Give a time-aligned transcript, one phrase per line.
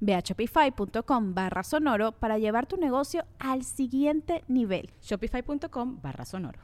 [0.00, 4.90] Ve a shopify.com barra sonoro para llevar tu negocio al siguiente nivel.
[5.02, 6.60] Shopify.com barra sonoro.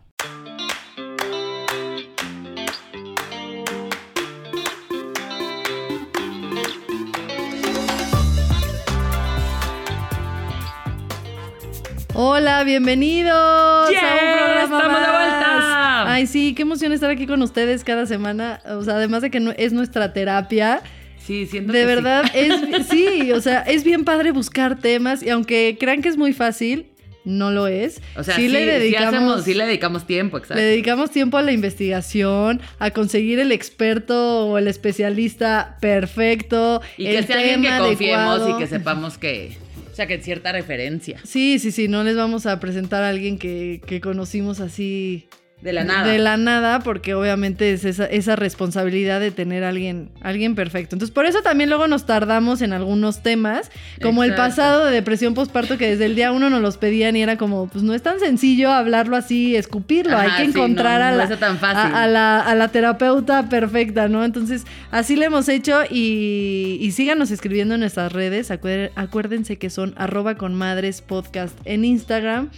[12.16, 13.92] Hola, bienvenidos a un
[14.38, 16.12] programa estamos de vuelta.
[16.12, 18.60] Ay, sí, qué emoción estar aquí con ustedes cada semana.
[18.66, 20.80] O sea, además de que no- es nuestra terapia,
[21.26, 21.94] Sí, siento de que sí.
[21.94, 26.16] verdad es sí, o sea, es bien padre buscar temas y aunque crean que es
[26.16, 26.86] muy fácil,
[27.24, 28.02] no lo es.
[28.16, 30.56] O sea, sí, sí, le sí dedicamos hacemos- sí le dedicamos tiempo, exacto.
[30.56, 37.04] le dedicamos tiempo a la investigación, a conseguir el experto o el especialista perfecto, y
[37.06, 38.56] que el sea alguien que confiemos adecuado.
[38.58, 39.52] y que sepamos que,
[39.90, 41.18] o sea, que cierta referencia.
[41.24, 45.26] Sí, sí, sí, no les vamos a presentar a alguien que, que conocimos así
[45.64, 46.06] De la nada.
[46.12, 50.94] De la nada, porque obviamente es esa, esa responsabilidad de tener a alguien, alguien perfecto.
[50.94, 53.70] Entonces, por eso también luego nos tardamos en algunos temas,
[54.02, 57.22] como el pasado de depresión postparto, que desde el día uno nos los pedían y
[57.22, 61.00] era como, pues no es tan sencillo hablarlo así, escupirlo, Ajá, hay que sí, encontrar
[61.00, 61.94] no, a, la, es tan fácil.
[61.94, 64.22] a- a la, a la terapeuta perfecta, ¿no?
[64.22, 68.50] Entonces, así lo hemos hecho y, y síganos escribiendo en nuestras redes.
[68.50, 72.50] Acuer- acuérdense que son arroba con madres podcast en Instagram,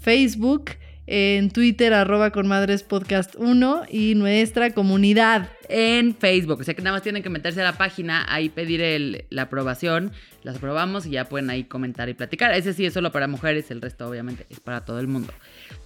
[0.00, 0.70] Facebook,
[1.12, 5.48] en Twitter, arroba con madres podcast 1 y nuestra comunidad.
[5.72, 6.58] en Facebook.
[6.60, 9.42] O sea que nada más tienen que meterse a la página, ahí pedir el- la
[9.42, 10.10] aprobación,
[10.42, 12.52] las aprobamos y ya pueden ahí comentar y platicar.
[12.52, 15.32] Ese sí es solo para mujeres, el resto obviamente es para todo el mundo.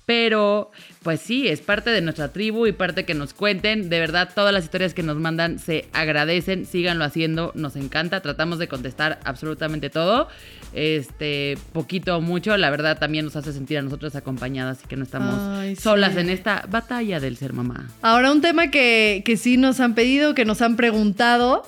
[0.06, 0.70] Pero,
[1.02, 3.88] pues sí, es parte de nuestra tribu y parte que nos cuenten.
[3.88, 8.20] De verdad, todas las historias que nos mandan se agradecen, síganlo haciendo, nos encanta.
[8.20, 10.28] Tratamos de contestar absolutamente todo.
[10.74, 14.96] Este, poquito o mucho, la verdad también nos hace sentir a nosotros acompañadas y que
[14.96, 15.82] no estamos Ay, sí.
[15.82, 17.88] solas en esta batalla del ser mamá.
[18.02, 21.62] Ahora, un tema que, que sí nos han pedido, que nos han preguntado,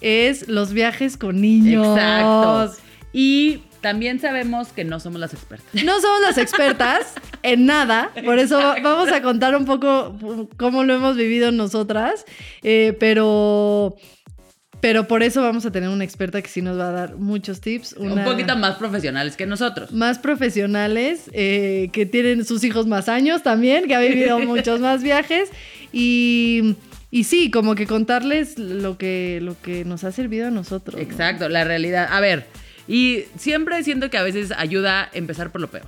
[0.00, 1.86] es los viajes con niños.
[1.98, 2.76] Exacto.
[3.12, 5.66] Y también sabemos que no somos las expertas.
[5.84, 10.84] No somos las expertas en nada, por eso va- vamos a contar un poco cómo
[10.84, 12.24] lo hemos vivido nosotras,
[12.62, 13.96] eh, pero,
[14.80, 17.60] pero por eso vamos a tener una experta que sí nos va a dar muchos
[17.60, 17.94] tips.
[17.94, 19.92] Un poquito más profesionales que nosotros.
[19.92, 25.02] más profesionales, eh, que tienen sus hijos más años también, que ha vivido muchos más
[25.02, 25.50] viajes
[25.92, 26.76] y,
[27.10, 30.96] y sí, como que contarles lo que, lo que nos ha servido a nosotros.
[30.96, 31.02] ¿no?
[31.02, 32.08] Exacto, la realidad.
[32.10, 32.46] A ver,
[32.92, 35.86] y siempre siento que a veces ayuda a empezar por lo peor.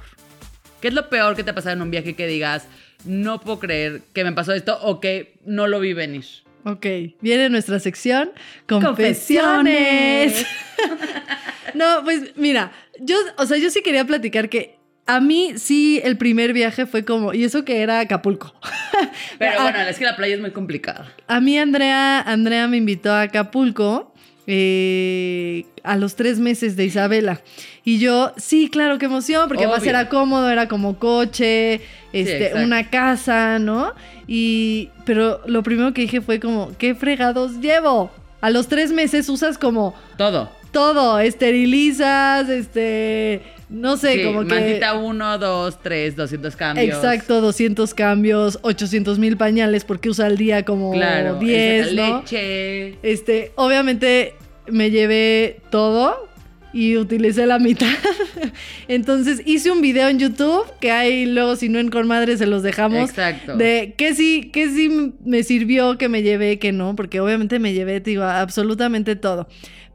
[0.80, 2.66] ¿Qué es lo peor que te ha pasado en un viaje que digas,
[3.04, 6.24] no puedo creer que me pasó esto o que no lo vi venir?
[6.64, 6.86] Ok,
[7.20, 8.30] viene nuestra sección
[8.66, 10.46] Confesiones.
[11.74, 12.70] no, pues mira,
[13.00, 17.04] yo, o sea, yo sí quería platicar que a mí sí el primer viaje fue
[17.04, 18.54] como, y eso que era Acapulco.
[19.38, 21.12] Pero A- bueno, es que la playa es muy complicada.
[21.26, 24.11] A mí Andrea, Andrea me invitó a Acapulco
[24.46, 27.40] eh, a los tres meses de Isabela.
[27.84, 29.90] Y yo, sí, claro, qué emoción, porque además Obvio.
[29.90, 31.80] era cómodo, era como coche,
[32.12, 33.92] este, una casa, ¿no?
[34.26, 38.10] Y, pero lo primero que dije fue como, ¿qué fregados llevo?
[38.40, 40.50] A los tres meses usas como Todo.
[40.72, 43.42] todo, esterilizas, este,
[43.72, 44.54] no sé, Sí, como que...
[44.54, 46.96] mantita 1, 2, 3, 200 cambios.
[46.96, 51.36] Exacto, 200 cambios, 800 mil pañales, porque usa al día como Claro.
[51.38, 52.18] 10, esa ¿no?
[52.18, 52.98] leche.
[53.02, 54.34] Este, obviamente
[54.70, 56.28] me llevé todo
[56.74, 57.88] y utilicé la mitad.
[58.88, 62.46] Entonces hice un video en YouTube que hay luego si no en con madre se
[62.46, 63.56] los dejamos Exacto.
[63.56, 67.72] de qué sí qué sí me sirvió que me llevé que no, porque obviamente me
[67.74, 69.48] llevé te digo absolutamente todo.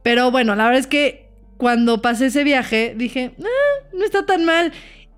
[0.03, 1.26] Pero bueno, la verdad es que
[1.57, 4.71] cuando pasé ese viaje dije, "Ah, no está tan mal.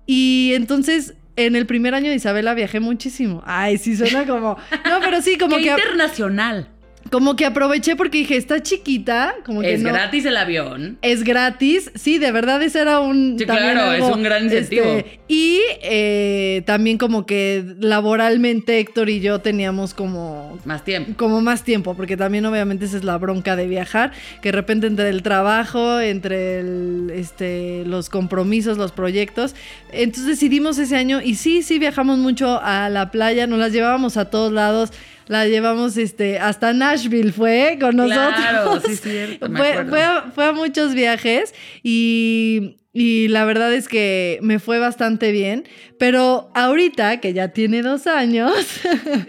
[0.06, 3.42] Y entonces en el primer año de Isabela viajé muchísimo.
[3.46, 4.56] Ay, sí suena como
[4.88, 6.68] No, pero sí como Qué que internacional.
[7.10, 10.98] Como que aproveché porque dije, está chiquita, como que Es no- gratis el avión.
[11.02, 13.36] Es gratis, sí, de verdad ese era un...
[13.38, 14.84] Sí, claro, algo, es un gran incentivo.
[14.84, 21.12] este, y eh, también como que laboralmente Héctor y yo teníamos como Más tiempo.
[21.16, 24.12] como más tiempo, porque también obviamente esa es la bronca de viajar,
[24.42, 29.54] que de repente entre el trabajo, entre el, este, los compromisos, los proyectos,
[29.92, 34.16] entonces decidimos ese año y sí, sí viajamos mucho a la playa, nos las llevábamos
[34.16, 34.90] a todos lados,
[35.30, 38.34] la llevamos este, hasta Nashville fue con nosotros.
[38.36, 41.54] Claro, sí, cierto, me fue, fue a- fue a muchos viajes
[41.84, 45.68] y, y la verdad es que me fue bastante bien,
[45.98, 48.52] pero ahorita que ya tiene dos años...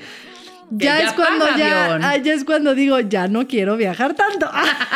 [0.73, 4.49] Ya, ya es cuando ya, ah, ya es cuando digo, ya no quiero viajar tanto.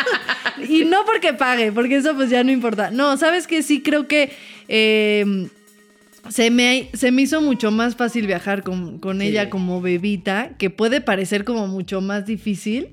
[0.69, 2.91] y no porque pague, porque eso pues ya no importa.
[2.91, 4.31] No, sabes que sí creo que
[4.69, 5.25] eh,
[6.29, 9.27] se, me, se me hizo mucho más fácil viajar con, con Sí.
[9.27, 12.89] ella como bebita, que puede parecer como mucho más difícil.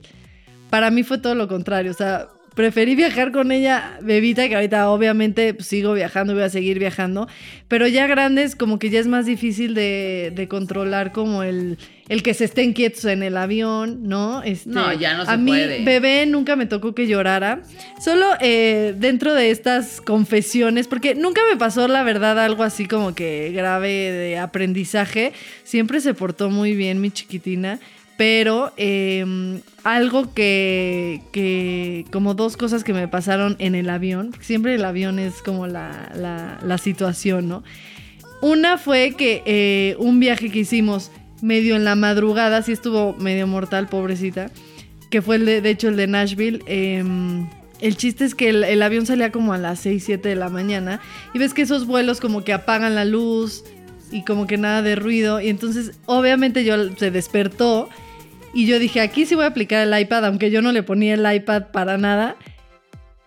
[0.70, 4.90] Para mí fue todo lo contrario, o sea, preferí viajar con ella bebita, que ahorita
[4.90, 7.28] obviamente pues, sigo viajando, voy a seguir viajando,
[7.68, 11.78] pero ya grandes como que ya es más difícil de, de controlar como el,
[12.08, 14.42] el que se estén quietos en el avión, ¿no?
[14.42, 15.84] Este, No, ya no se A mí, puede.
[15.84, 17.62] bebé, nunca me tocó que llorara,
[18.04, 23.14] solo eh, dentro de estas confesiones, porque nunca me pasó la verdad algo así como
[23.14, 25.32] que grave de aprendizaje,
[25.64, 27.78] siempre se portó muy bien mi chiquitina.
[28.16, 34.74] Pero eh, algo que, que, como dos cosas que me pasaron en el avión, siempre
[34.74, 37.64] el avión es como la, la- situación, ¿no?
[38.42, 41.10] Una fue que eh, un viaje que hicimos
[41.40, 44.50] medio en la madrugada, sí estuvo medio mortal, pobrecita,
[45.10, 46.62] que fue de, hecho el de Nashville.
[46.66, 47.02] eh,
[47.80, 51.00] el chiste es que el avión salía como a las 6, 7 de la mañana
[51.34, 53.64] y ves que esos vuelos como que apagan la luz
[54.12, 57.88] y como que nada de ruido y entonces obviamente yo se despertó
[58.54, 61.14] y yo dije aquí sí voy a aplicar el iPad aunque yo no le ponía
[61.14, 62.36] el iPad para nada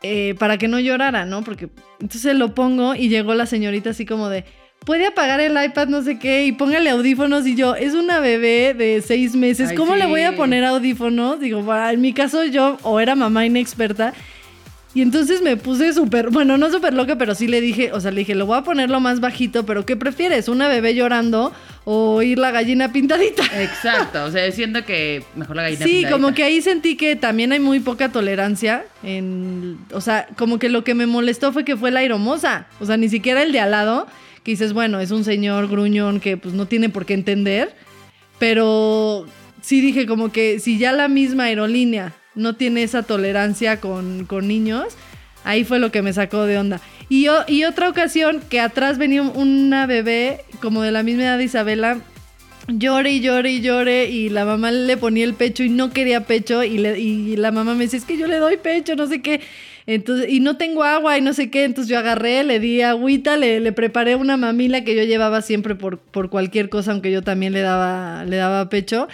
[0.08, 1.44] eh, para que no llorara, ¿no?
[1.44, 1.68] Porque
[2.00, 4.44] entonces lo pongo y llegó la señorita así como de,
[4.86, 7.48] puede apagar el iPad, no sé qué, y póngale audífonos.
[7.48, 11.40] Y yo, es una bebé de seis meses, Ay, ¿cómo le voy a poner audífonos?
[11.40, 14.14] Digo, "Bah, en mi caso yo o era mamá inexperta.
[14.96, 18.12] Y entonces me puse súper, bueno, no súper loca, pero sí le dije, o sea,
[18.12, 20.48] le dije, lo voy a poner lo más bajito, pero ¿qué prefieres?
[20.48, 21.52] ¿Una bebé llorando
[21.84, 23.44] o oír la gallina pintadita?
[23.62, 26.12] Exacto, o sea, siento que mejor la gallina Sí, pintadita.
[26.12, 30.70] como que ahí sentí que también hay muy poca tolerancia en, o sea, como que
[30.70, 33.60] lo que me molestó fue que fue la aeromoza, o sea, ni siquiera el de
[33.60, 34.08] al lado,
[34.46, 37.76] que dices, bueno, es un señor gruñón que pues no tiene por qué entender,
[38.40, 39.26] pero
[39.62, 44.48] sí dije como que si ya la misma aerolínea no tiene esa tolerancia con, con
[44.48, 44.98] niños,
[45.44, 46.82] ahí fue lo que me sacó de onda.
[47.10, 51.38] Y, yo, y otra ocasión que atrás venía una bebé como de la misma edad
[51.38, 52.00] de Isabela,
[52.68, 56.22] llore y llore y llore y la mamá le ponía el pecho y no quería
[56.22, 59.42] pecho y, la mamá me decía, es que yo le doy pecho, no sé qué.
[59.88, 63.38] Entonces, y no tengo agua y no sé qué, entonces yo agarré, le di agüita,
[63.38, 67.22] le, le preparé una mamila que yo llevaba siempre por, por cualquier cosa, aunque yo
[67.22, 69.08] también le daba, le daba pecho.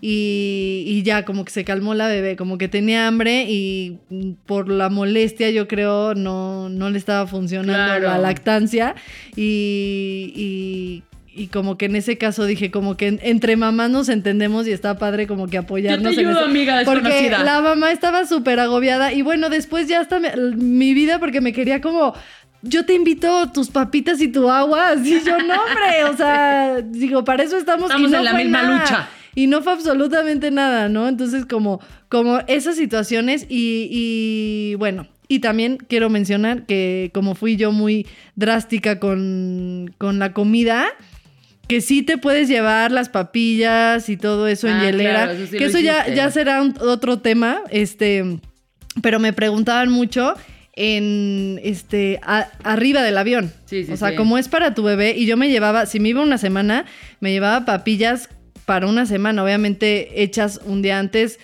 [0.00, 3.96] Y, y ya como que se calmó la bebé, como que tenía hambre y
[4.44, 8.08] por la molestia yo creo no, no le estaba funcionando Claro.
[8.08, 8.94] la lactancia
[9.36, 11.02] y, y,
[11.42, 14.72] y como que en ese caso dije como que en- entre mamás nos entendemos y
[14.72, 16.50] está padre como que apoyarnos Yo te en ayudo, eso.
[16.50, 21.18] amiga Porque la mamá estaba súper agobiada y bueno, después ya hasta me- mi vida
[21.18, 22.14] porque me quería como...
[22.62, 24.88] Yo te invito tus papitas y tu agua.
[24.92, 26.04] Así yo, no, hombre.
[26.10, 27.90] O sea, digo, para eso estamos.
[27.90, 28.78] Estamos no en la misma nada.
[28.80, 29.08] lucha.
[29.36, 31.06] Y no fue absolutamente nada, ¿no?
[31.08, 37.56] Entonces, como, como esas situaciones y, y, bueno, y también quiero mencionar que como fui
[37.56, 40.86] yo muy drástica con, con la comida,
[41.68, 45.46] que sí te puedes llevar las papillas y todo eso en Ah, hielera, claro, eso
[45.50, 48.38] sí que eso ya, ya será un- otro tema, este,
[49.02, 50.34] pero me preguntaban mucho
[50.74, 53.52] en este a- arriba del avión.
[53.64, 56.10] Sí, sí, o sea, como es para tu bebé y yo me llevaba, si me
[56.10, 56.84] iba una semana,
[57.20, 58.28] me llevaba papillas
[58.66, 61.38] para una semana, obviamente hechas un día antes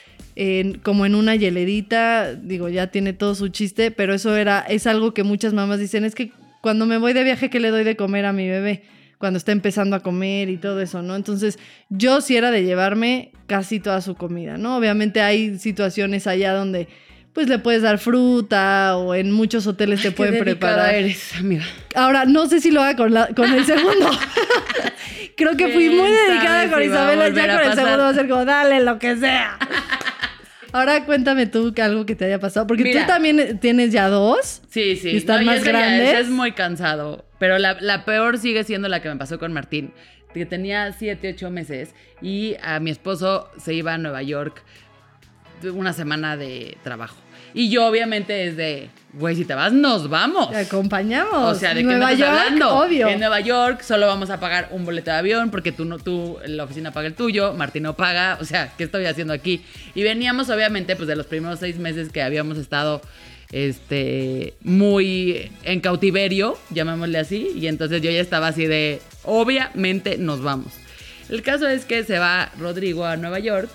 [0.82, 5.14] como en una hielerita, digo, ya tiene todo su chiste, pero eso era es algo
[5.14, 7.96] que muchas mamás dicen, es que cuando me voy de viaje qué le doy de
[7.96, 8.82] comer a mi bebé
[9.18, 11.14] cuando está empezando a comer y todo eso, ¿no?
[11.14, 11.58] Entonces,
[11.90, 14.76] yo sí era de llevarme casi toda su comida, ¿no?
[14.76, 16.88] Obviamente hay situaciones allá donde
[17.32, 20.94] pues le puedes dar fruta o en muchos hoteles te Qué pueden dedicada preparar.
[20.94, 21.64] eres, amiga.
[21.94, 24.10] Ahora, no sé si lo haga con, la- con el segundo.
[25.36, 27.28] Creo que fui muy ¿Quién dedicada con si Isabela.
[27.30, 29.58] Ya con el segundo va a ser como, dale, lo que sea.
[30.72, 32.66] Ahora cuéntame tú que algo que te haya pasado.
[32.66, 33.02] Porque Mira.
[33.02, 34.62] tú también tienes ya dos.
[34.70, 35.10] Sí, sí.
[35.10, 36.14] ¿Y están más ya grandes?
[36.14, 37.26] es, es muy cansado.
[37.38, 39.92] Pero la, la peor sigue siendo la que me pasó con Martín.
[40.32, 41.94] Que tenía 7, 8 meses.
[42.22, 44.62] Y a mi esposo se iba a Nueva York
[45.70, 47.16] una semana de trabajo.
[47.54, 50.50] Y yo obviamente es de, güey, si te vas, nos vamos.
[50.50, 51.34] Te acompañamos.
[51.34, 52.76] O sea, ¿de Nueva qué me estás York, hablando?
[52.78, 53.08] obvio.
[53.08, 56.38] En Nueva York solo vamos a pagar un boleto de avión porque tú no, tú,
[56.46, 58.38] la oficina paga el tuyo, Martín no paga.
[58.40, 59.62] O sea, ¿qué estoy haciendo aquí?
[59.94, 63.02] Y veníamos, obviamente, pues de los primeros seis meses que habíamos estado
[63.50, 70.42] este muy en cautiverio, llamémosle así, y entonces yo ya estaba así de, obviamente nos
[70.42, 70.72] vamos.
[71.28, 73.70] El caso es que se va Rodrigo a Nueva York.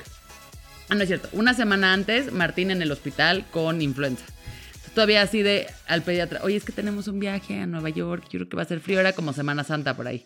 [0.89, 1.29] Ah, no es cierto.
[1.33, 4.23] Una semana antes, Martín en el hospital con influenza.
[4.25, 8.23] Entonces, Todavía así de al pediatra, oye, es que tenemos un viaje a Nueva York,
[8.31, 10.23] yo creo que va a ser frío, era como Semana Santa por ahí.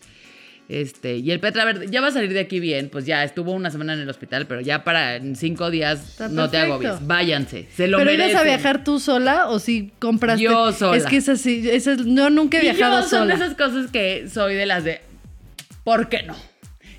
[0.69, 3.23] Este, y el pediatra, a ver, ya va a salir de aquí bien, pues ya
[3.25, 6.57] estuvo una semana en el hospital, pero ya para en cinco días Está no te
[6.59, 10.43] agobies, váyanse, se lo ¿Pero ibas a viajar tú sola o si compraste?
[10.43, 10.95] Yo sola.
[10.95, 13.35] Es que es así, es- yo nunca he viajado yo son sola.
[13.35, 15.01] de esas cosas que soy de las de,
[15.83, 16.35] ¿por qué no?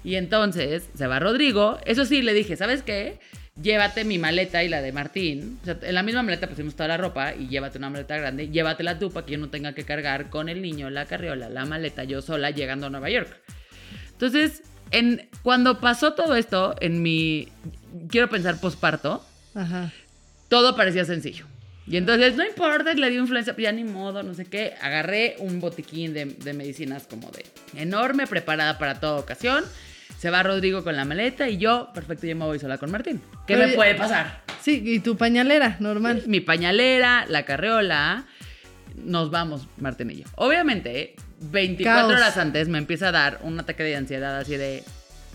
[0.05, 1.79] Y entonces se va Rodrigo.
[1.87, 3.21] Eso sí, le dije, ¿sabes qué?
[3.63, 5.59] Llévate mi maleta y la de Martín.
[5.63, 8.49] O sea, en la misma maleta pusimos toda la ropa y llévate una maleta grande.
[8.49, 11.65] Llévatela tú para que yo no tenga que cargar con el niño, la carriola, la
[11.65, 13.29] maleta, yo sola llegando a Nueva York.
[14.13, 17.49] Entonces, en, cuando pasó todo esto, en mi,
[18.09, 19.25] quiero pensar, posparto,
[20.49, 21.47] todo parecía sencillo.
[21.87, 24.75] Y entonces, no importa, le dio influenza, ya ni modo, no sé qué.
[24.81, 27.45] Agarré un botiquín de, de medicinas como de
[27.77, 29.65] enorme, preparada para toda ocasión.
[30.23, 33.21] Se va Rodrigo con la maleta y yo, perfecto, yo me voy sola con Martín.
[33.45, 34.43] ¿Qué Pero- me puede pasar?
[34.61, 36.23] Sí, y tu pañalera, normal.
[36.29, 38.25] Mi pañalera, la carreola,
[38.95, 40.25] nos vamos, Martín y yo.
[40.37, 42.13] Obviamente, 24 Caos.
[42.21, 44.85] horas antes me empieza a dar un ataque de ansiedad así de...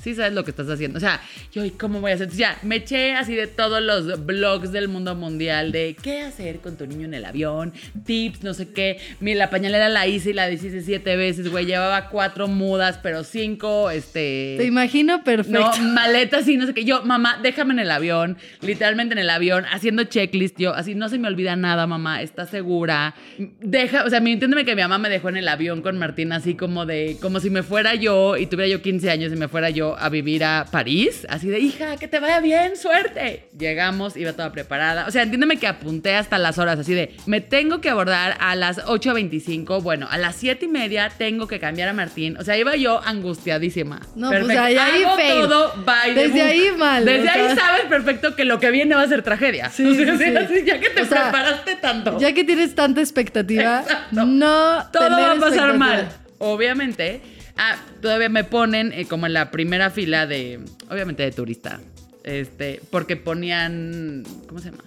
[0.01, 0.97] Sí sabes lo que estás haciendo.
[0.97, 2.25] O sea, yo, ¿y cómo voy a hacer?
[2.25, 6.59] Entonces ya, me eché así de todos los blogs del mundo mundial de qué hacer
[6.59, 7.73] con tu niño en el avión,
[8.05, 8.99] tips, no sé qué.
[9.19, 11.65] Mi, la pañalera la hice y la deshice siete veces, güey.
[11.65, 14.55] Llevaba cuatro mudas, pero cinco, este...
[14.57, 15.59] Te imagino perfecto.
[15.59, 16.85] No, maletas y no sé qué.
[16.85, 20.59] Yo, mamá, déjame en el avión, literalmente en el avión, haciendo checklist.
[20.59, 23.15] Yo, así no se me olvida nada, mamá, ¿estás segura?
[23.59, 26.55] Deja, o sea, entiéndeme que mi mamá me dejó en el avión con Martín, así
[26.55, 29.69] como de, como si me fuera yo y tuviera yo 15 años y me fuera
[29.69, 31.25] yo a vivir a París.
[31.29, 33.48] Así de, hija, que te vaya bien, suerte.
[33.58, 35.06] Llegamos, iba toda preparada.
[35.08, 38.56] O sea, entiéndeme que apunté hasta las horas, así de, me tengo que abordar a
[38.56, 39.82] las 8.25.
[39.82, 42.38] Bueno, a las 7 y media tengo que cambiar a Martín.
[42.38, 44.01] O sea, iba yo angustiadísima.
[44.15, 47.56] No, pues ahí- ahí Hago todo by Desde ahí mal, Desde ahí sea.
[47.56, 49.70] sabes perfecto que lo que viene va a ser tragedia.
[49.70, 50.36] Sí, O sea, sí, sí.
[50.36, 54.25] así, ya que te O sea, preparaste tanto, Ya que tienes tanta expectativa, Exacto.
[54.25, 54.86] no.
[54.91, 56.08] todo va a pasar mal.
[56.39, 57.22] Obviamente.
[57.57, 60.59] Ah, todavía me ponen eh, como en la primera fila de,
[60.89, 61.79] obviamente de turista.
[62.23, 64.83] Este, porque ponían, ¿cómo se llama?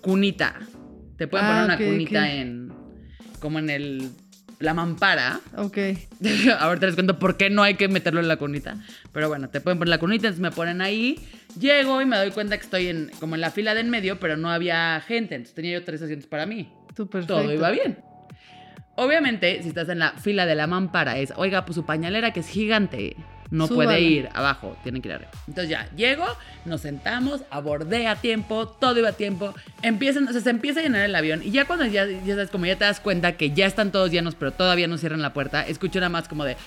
[0.00, 0.54] Cunita.
[1.16, 2.72] Te pueden Ah, poner una ok, cunita en,
[3.38, 4.10] como en el,
[4.58, 5.40] la mampara.
[5.56, 5.78] Ok.
[6.58, 8.76] Ahorita les cuento por qué no hay que meterlo en la cunita.
[9.12, 11.18] Pero bueno, te pueden poner la cunita, entonces me ponen ahí.
[11.58, 14.18] Llego y me doy cuenta que estoy en, como en la fila de en medio,
[14.18, 15.34] pero no había gente.
[15.34, 16.72] Entonces tenía yo tres asientos para mí.
[16.94, 17.42] Tú perfecto.
[17.42, 17.98] Todo iba bien.
[19.00, 22.40] Obviamente, si estás en la fila de la mampara, es, oiga, pues su pañalera que
[22.40, 23.16] es gigante.
[23.48, 25.30] No puede ir abajo, tienen que ir arriba.
[25.48, 26.26] Entonces ya, llego,
[26.66, 29.54] nos sentamos, abordé a tiempo, todo iba a tiempo.
[29.80, 31.40] Empiezan, o sea, se empieza a llenar el avión.
[31.42, 34.10] Y ya cuando ya, ya sabes, como ya te das cuenta que ya están todos
[34.10, 36.58] llenos, pero todavía no cierran la puerta, escucho nada más como de.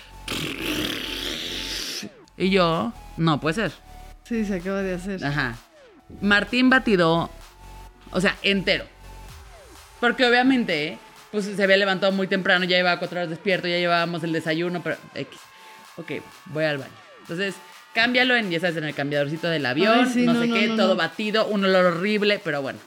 [2.36, 3.72] Y yo, no puede ser.
[4.24, 5.24] Sí, se acaba de hacer.
[5.24, 5.56] Ajá.
[6.20, 7.30] Martín batido,
[8.10, 8.86] o sea, entero.
[10.00, 10.98] Porque obviamente,
[11.34, 14.84] pues se había levantado muy temprano, ya llevaba cuatro horas despierto, ya llevábamos el desayuno,
[14.84, 15.40] pero X.
[15.98, 16.12] Ok,
[16.46, 16.92] voy al baño.
[17.22, 17.56] Entonces,
[17.96, 20.54] cámbialo en, ya sabes, en el cambiadorcito del avión, Ay, sí, no, no, sé no,
[20.54, 22.78] qué, no, todo batido, un olor horrible, pero bueno,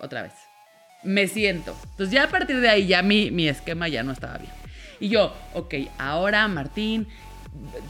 [0.00, 0.32] otra vez.
[1.04, 1.76] Me siento.
[1.90, 4.50] Entonces ya a partir de ahí ya mi, mi esquema ya no estaba bien.
[4.98, 7.06] Y yo, ok, ahora Martín,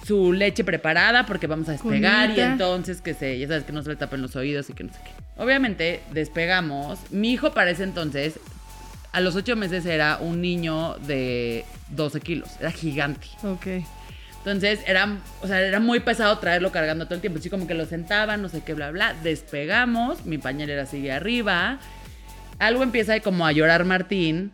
[0.07, 3.83] su leche preparada porque vamos a despegar y entonces que se, ya sabes que no
[3.83, 5.43] se le tapen los oídos y que no sé qué.
[5.43, 6.99] Obviamente despegamos.
[7.11, 8.39] Mi hijo para ese entonces,
[9.15, 13.27] a los ocho meses era un niño de 12 kilos, era gigante.
[13.45, 13.67] Ok.
[14.39, 17.39] Entonces era, o sea, era muy pesado traerlo cargando todo el tiempo.
[17.39, 19.15] Así como que lo sentaba, no sé qué, bla, bla.
[19.23, 21.79] Despegamos, mi pañalera sigue arriba.
[22.59, 24.53] Algo empieza como a llorar Martín,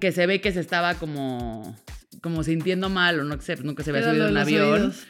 [0.00, 1.76] que se ve que se estaba como,
[2.22, 4.72] como sintiendo mal o no sé, nunca se había subido en un avión.
[4.72, 5.02] oídos.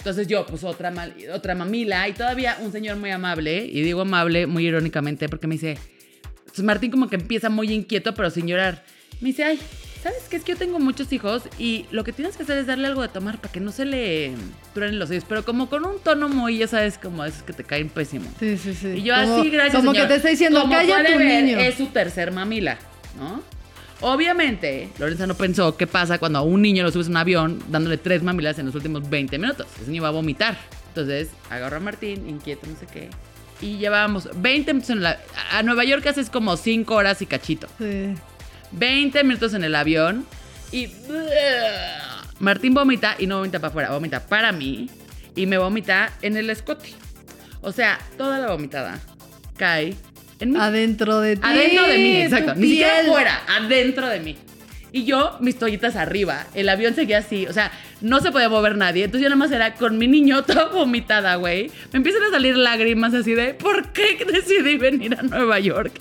[0.00, 4.02] Entonces yo, pues otra, mal- otra mamila y todavía un señor muy amable, y digo
[4.02, 5.78] amable muy irónicamente porque me dice,
[6.60, 8.82] entonces Martín como que empieza muy inquieto pero sin llorar.
[9.20, 9.58] Me dice, ay,
[10.02, 10.36] ¿sabes qué?
[10.36, 13.02] Es que yo tengo muchos hijos y lo que tienes que hacer es darle algo
[13.02, 14.32] de tomar para que no se le
[14.72, 17.64] truenen los oídos, pero como con un tono muy, ya sabes, como esos que te
[17.64, 18.24] caen pésimo.
[18.38, 18.88] Sí, sí, sí.
[18.96, 20.06] Y yo Como- así, gracias Como señor.
[20.06, 21.58] que te está diciendo, Como calla tu ver, niño.
[21.58, 22.78] Es su tercer mamila,
[23.18, 23.42] ¿no?
[24.02, 27.62] Obviamente, Lorenza no pensó qué pasa cuando a un niño lo subes a un avión
[27.68, 29.66] dándole tres mamilas en los últimos 20 minutos.
[29.82, 30.56] Ese niño va a vomitar.
[30.88, 33.10] Entonces, agarro a Martín, inquieto, no sé qué.
[33.60, 35.22] Y llevábamos 20 minutos en avión.
[35.52, 37.68] A Nueva York haces como 5 horas y cachito.
[37.78, 38.14] Sí.
[38.72, 40.26] 20 minutos en el avión
[40.72, 40.88] y
[42.38, 44.88] Martín vomita y no vomita para afuera, vomita para mí
[45.34, 46.92] y me vomita en el escote.
[47.60, 48.98] O sea, toda la vomitada
[49.56, 49.94] cae
[50.38, 50.58] en mí.
[50.58, 51.42] Adentro de ti.
[51.44, 52.54] Adentro de mí, exacto.
[52.54, 54.36] Ni siquiera adentro de mí.
[54.92, 56.46] Y yo, mis toallitas arriba.
[56.54, 57.46] El avión seguía así.
[57.46, 59.04] O sea, no se podía mover nadie.
[59.04, 61.70] Entonces yo nada más era con mi niño toda vomitada, güey.
[61.92, 65.92] Me empiezan a salir lágrimas así de, ¿por qué decidí venir a Nueva York?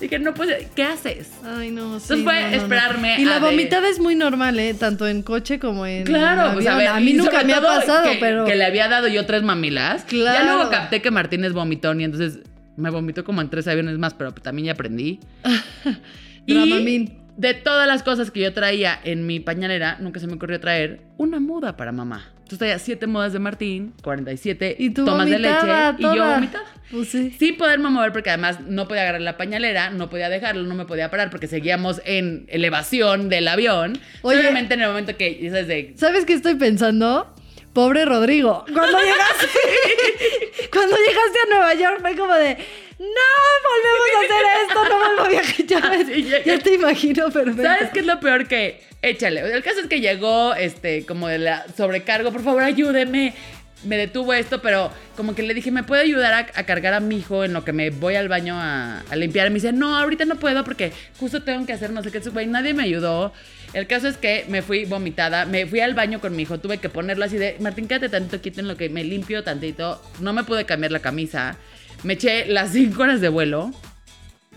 [0.00, 1.30] Dije, no, pues, ¿qué haces?
[1.44, 2.14] Ay, no, sí.
[2.14, 2.62] Entonces fue no, no, no.
[2.62, 4.72] esperarme Y la de- vomitada es muy normal, ¿eh?
[4.72, 6.78] Tanto en coche como en Claro, pues a avión.
[6.78, 8.46] ver, a mí nunca me ha pasado, que, pero...
[8.46, 10.04] Que le había dado yo tres mamilas.
[10.04, 10.44] Ya Claro.
[10.56, 12.38] luego capté que Martín es vomitón y entonces
[12.78, 15.20] me vomitó como en tres aviones más, pero también ya aprendí.
[16.46, 17.19] y.
[17.40, 21.00] de todas las cosas que yo traía en mi pañalera, nunca se me ocurrió traer
[21.16, 22.28] una muda para mamá.
[22.34, 25.66] Entonces traía siete mudas de Martín, 47 Y tú tomas de leche
[25.98, 26.34] y yo toda.
[26.34, 26.64] vomitada.
[26.90, 27.34] Pues sí.
[27.38, 30.84] Sin poderme mover porque además no podía agarrar la pañalera, no podía dejarlo, no me
[30.84, 33.98] podía parar porque seguíamos en elevación del avión.
[34.20, 34.40] Oye.
[34.40, 37.32] Obviamente en el momento que dices de ¿Sabes qué estoy pensando?
[37.72, 38.64] Pobre Rodrigo.
[38.72, 39.46] Cuando llegaste,
[40.72, 42.56] cuando llegaste a Nueva York fue como de,
[42.98, 43.30] no,
[43.68, 46.44] volvemos a hacer esto, no vuelvo a viajar.
[46.44, 47.62] Ya, te imagino perfecto.
[47.62, 48.82] ¿Sabes qué es lo peor que?
[49.02, 49.40] Échale.
[49.40, 53.34] El caso es que llegó, este, como de la sobrecargo, por favor, ayúdeme.
[53.84, 57.16] Me detuvo esto, pero como que le dije, ¿me puede ayudar a, cargar a mi
[57.16, 59.46] hijo en lo que me voy al baño a, limpiar?
[59.46, 62.20] Y me dice, no, ahorita no puedo porque justo tengo que hacer no sé qué.
[62.20, 63.32] Güey, nadie me ayudó.
[63.72, 66.78] El caso es que me fui vomitada, me fui al baño con mi hijo, tuve
[66.78, 70.02] que ponerlo así de, Martín, quédate tantito quieto en lo que me limpio tantito.
[70.20, 71.56] No me pude cambiar la camisa.
[72.02, 73.72] Me eché las cinco horas de vuelo.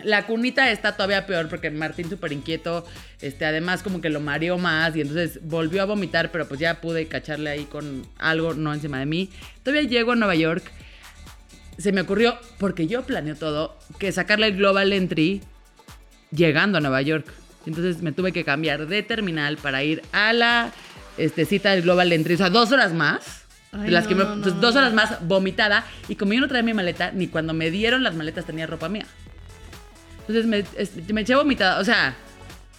[0.01, 2.83] La cunita está todavía peor porque Martín súper inquieto,
[3.21, 6.81] este, además como que lo mareó más y entonces volvió a vomitar, pero pues ya
[6.81, 9.29] pude cacharle ahí con algo, no encima de mí.
[9.62, 10.63] Todavía llego a Nueva York,
[11.77, 15.41] se me ocurrió, porque yo planeo todo, que sacarle el Global Entry
[16.31, 17.27] llegando a Nueva York.
[17.67, 20.71] Entonces me tuve que cambiar de terminal para ir a la
[21.19, 23.43] este, cita del Global Entry, o sea, dos horas más.
[23.71, 24.35] Ay, de las que me- no.
[24.38, 28.03] dos horas más vomitada y como yo no traía mi maleta, ni cuando me dieron
[28.03, 29.05] las maletas tenía ropa mía.
[30.27, 32.16] Entonces me, es- me eché vomitada, o sea,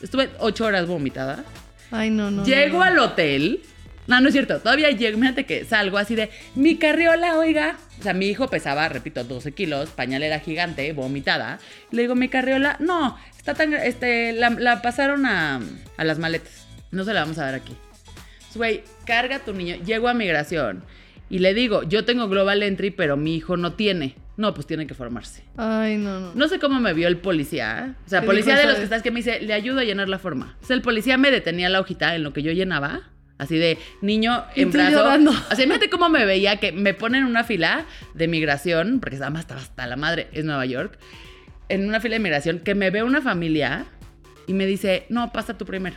[0.02, 1.44] estuve ocho horas vomitada.
[1.90, 2.44] Ay, no, no.
[2.44, 2.84] Llego no.
[2.84, 3.60] al hotel.
[4.06, 4.58] No, no es cierto.
[4.60, 5.16] Todavía llego.
[5.16, 7.78] Imagínate que salgo así de mi carriola, oiga.
[8.00, 11.58] O sea, mi hijo pesaba, repito, 12 kilos, pañalera gigante, vomitada.
[11.90, 13.72] Le digo, mi carriola, no, está tan.
[13.72, 15.60] Este, la, la pasaron a,
[15.96, 16.66] a las maletas.
[16.90, 17.74] No se la vamos a dar aquí.
[18.54, 19.76] Güey, carga a tu niño.
[19.84, 20.84] Llego a migración
[21.30, 24.16] y le digo, yo tengo Global Entry, pero mi hijo no tiene.
[24.36, 25.44] No, pues tiene que formarse.
[25.56, 26.34] Ay, no, no.
[26.34, 27.86] No sé cómo me vio el policía.
[27.86, 27.94] ¿eh?
[28.04, 30.08] O sea, ¿Qué policía de los que estás que me dice, le ayudo a llenar
[30.08, 30.56] la forma.
[30.62, 33.02] O sea, el policía me detenía la hojita en lo que yo llenaba.
[33.36, 34.92] Así de niño en brazo.
[34.92, 35.30] llorando.
[35.30, 39.16] O sea, imagínate cómo me veía que me ponen en una fila de migración, porque
[39.16, 40.98] además estaba hasta la madre, es Nueva York.
[41.68, 43.86] En una fila de migración, que me ve una familia
[44.46, 45.96] y me dice, no, pasa tú primero.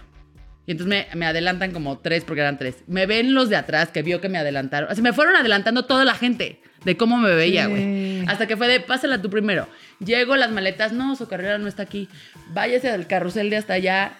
[0.65, 2.83] Y entonces me, me adelantan como tres, porque eran tres.
[2.87, 4.91] Me ven los de atrás, que vio que me adelantaron.
[4.91, 7.83] O sea, me fueron adelantando toda la gente de cómo me veía, güey.
[7.83, 8.25] Sí.
[8.27, 9.67] Hasta que fue de, pásala tú primero.
[9.99, 12.09] Llego, las maletas, no, su carrera no está aquí.
[12.53, 14.13] Váyase al carrusel de hasta allá.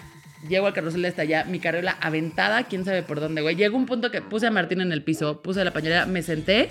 [0.47, 3.55] Llego al carrusel de hasta allá, mi carriola aventada, quién sabe por dónde, güey.
[3.55, 6.69] Llegó un punto que puse a Martín en el piso, puse la pañalera, me senté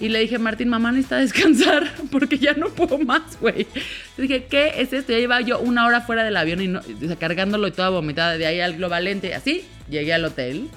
[0.00, 3.66] y le dije, Martín, mamá necesita descansar porque ya no puedo más, güey.
[4.16, 5.12] Dije, ¿qué es esto?
[5.12, 7.90] Ya llevaba yo una hora fuera del avión y no, o sea, cargándolo y toda
[7.90, 9.34] vomitada de ahí al globalente.
[9.34, 10.68] Así, llegué al hotel,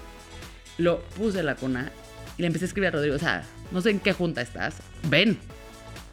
[0.77, 1.91] lo puse en la cuna
[2.37, 4.75] y le empecé a escribir a Rodrigo, o sea, no sé en qué junta estás,
[5.09, 5.37] ven.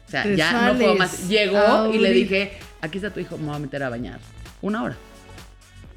[0.07, 1.27] O sea, Te ya no puedo más.
[1.27, 4.19] Llegó y le dije, aquí está tu hijo, me voy a meter a bañar.
[4.61, 4.97] Una hora.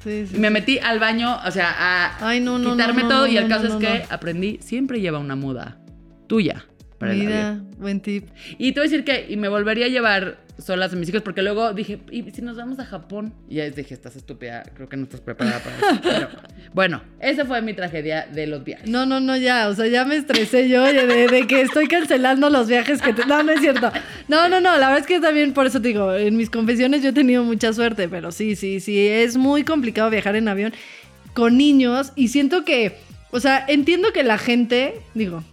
[0.03, 0.37] Sí, sí.
[0.37, 3.27] Y me metí al baño, o sea, a Ay, no, no, quitarme no, todo.
[3.27, 5.77] y el caso es que aprendí, siempre lleva una muda
[6.27, 6.65] tuya
[6.99, 7.33] para el avión.
[7.33, 8.27] Mira, buen tip.
[8.57, 11.21] Y te voy a decir que y me volvería a llevar solas a mis hijos
[11.21, 13.33] porque luego dije, ¿y si nos vamos a Japón?
[13.47, 16.01] Y ya dije, estás estúpida, creo que no estás preparada para eso.
[16.03, 16.27] Pero,
[16.73, 18.89] bueno, esa fue mi tragedia de los viajes.
[18.89, 19.69] No, no, no, ya.
[19.69, 23.13] O sea, ya me estresé yo oye, de, de que estoy cancelando los viajes que
[23.13, 23.25] te...
[23.25, 23.91] No, no es cierto.
[24.27, 24.77] No, no, no.
[24.77, 27.43] La verdad es que también, por eso te digo, en mis confesiones yo he tenido
[27.43, 29.07] mucha suerte, pero sí, sí, sí.
[29.07, 30.73] Es muy complicado viajar en avión
[31.33, 32.97] con niños y siento que,
[33.31, 35.43] o sea, entiendo que la gente, digo,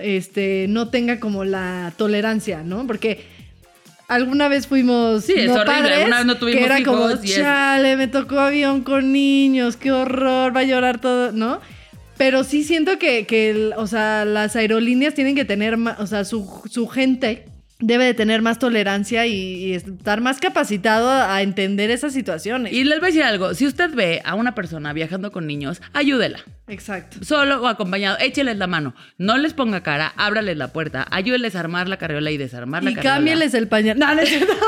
[0.00, 2.86] este, no tenga como la tolerancia, ¿no?
[2.86, 3.24] Porque
[4.08, 7.34] alguna vez fuimos Sí, no padres, Alguna vez no tuvimos que era como, hijos es-
[7.36, 11.60] chale, me tocó avión con niños, qué horror, va a llorar todo, ¿no?
[12.18, 16.48] Pero sí siento que, que o sea, las aerolíneas tienen que tener, o sea, su,
[16.70, 17.46] su gente
[17.82, 22.72] debe de tener más tolerancia y, y estar más capacitado a entender esas situaciones.
[22.72, 25.82] Y les voy a decir algo, si usted ve a una persona viajando con niños,
[25.92, 26.38] ayúdela.
[26.68, 27.18] Exacto.
[27.22, 31.60] Solo o acompañado, écheles la mano, no les ponga cara, ábrales la puerta, ayúdeles a
[31.60, 33.16] armar la carriola y desarmar la Y carriola.
[33.16, 33.98] cámbieles el pañal.
[33.98, 34.52] No, no cierto.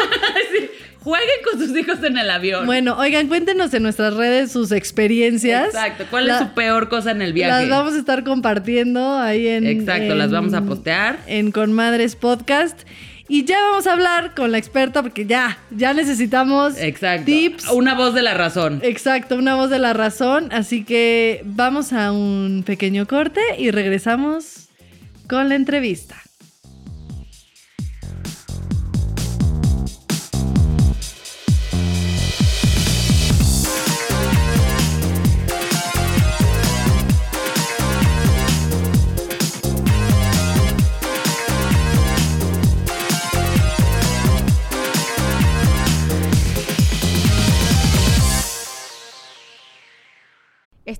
[0.53, 0.71] Sí,
[1.05, 2.65] Jueguen con sus hijos en el avión.
[2.67, 5.67] Bueno, oigan, cuéntenos en nuestras redes sus experiencias.
[5.67, 6.05] Exacto.
[6.11, 7.53] ¿Cuál La- es su peor cosa en el viaje?
[7.67, 9.67] Las vamos a estar compartiendo ahí en.
[9.67, 11.19] Exacto, las vamos a postear.
[11.27, 12.81] En Con Madres Podcast.
[13.27, 17.25] Y ya vamos a hablar con la experta porque ya, ya necesitamos Exacto.
[17.25, 17.71] tips.
[17.71, 18.81] Una voz de la razón.
[18.83, 20.49] Exacto, una voz de la razón.
[20.53, 24.69] Así que vamos a un pequeño corte y regresamos
[25.27, 26.17] con la entrevista.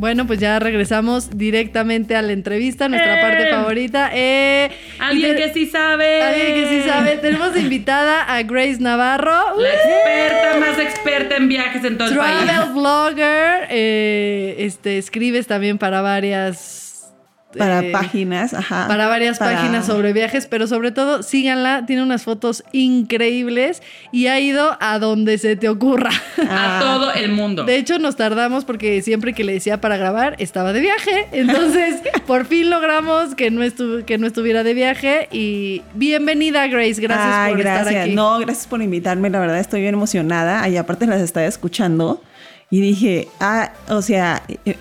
[0.00, 3.22] Bueno, pues ya regresamos directamente a la entrevista, nuestra ¡Eh!
[3.22, 4.10] parte favorita.
[4.14, 6.22] Eh, Alguien que sí sabe.
[6.22, 7.18] Alguien que sí sabe.
[7.18, 9.60] Tenemos invitada a Grace Navarro.
[9.60, 12.44] La experta más experta en viajes en todo el país.
[12.46, 16.89] Travel blogger, eh, este, escribes también para varias
[17.58, 18.86] Para eh, páginas, ajá.
[18.86, 23.82] para varias Para- páginas sobre viajes, pero sobre todo síganla, tiene unas fotos increíbles
[24.12, 26.10] y ha ido a donde se te ocurra.
[26.48, 27.64] A todo el mundo.
[27.64, 31.26] De hecho, nos tardamos porque siempre que le decía para grabar estaba de viaje.
[31.32, 35.28] Entonces, por fin logramos que no, estu- que no estuviera de viaje.
[35.32, 37.00] Y bienvenida, Grace.
[37.00, 37.86] Gracias Ay, por gracias.
[37.88, 38.14] estar aquí.
[38.14, 39.28] No, gracias por invitarme.
[39.30, 40.68] La verdad estoy bien emocionada.
[40.68, 42.22] Y aparte las estaba escuchando
[42.70, 44.76] y dije, ah, o sea, eh,